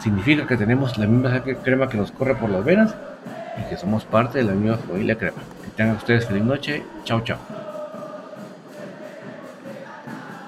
[0.00, 2.94] Significa que tenemos la misma crema que nos corre por las venas
[3.60, 5.38] y que somos parte de la misma familia crema.
[5.64, 6.82] Que tengan ustedes feliz noche.
[7.04, 7.57] Chao, chao.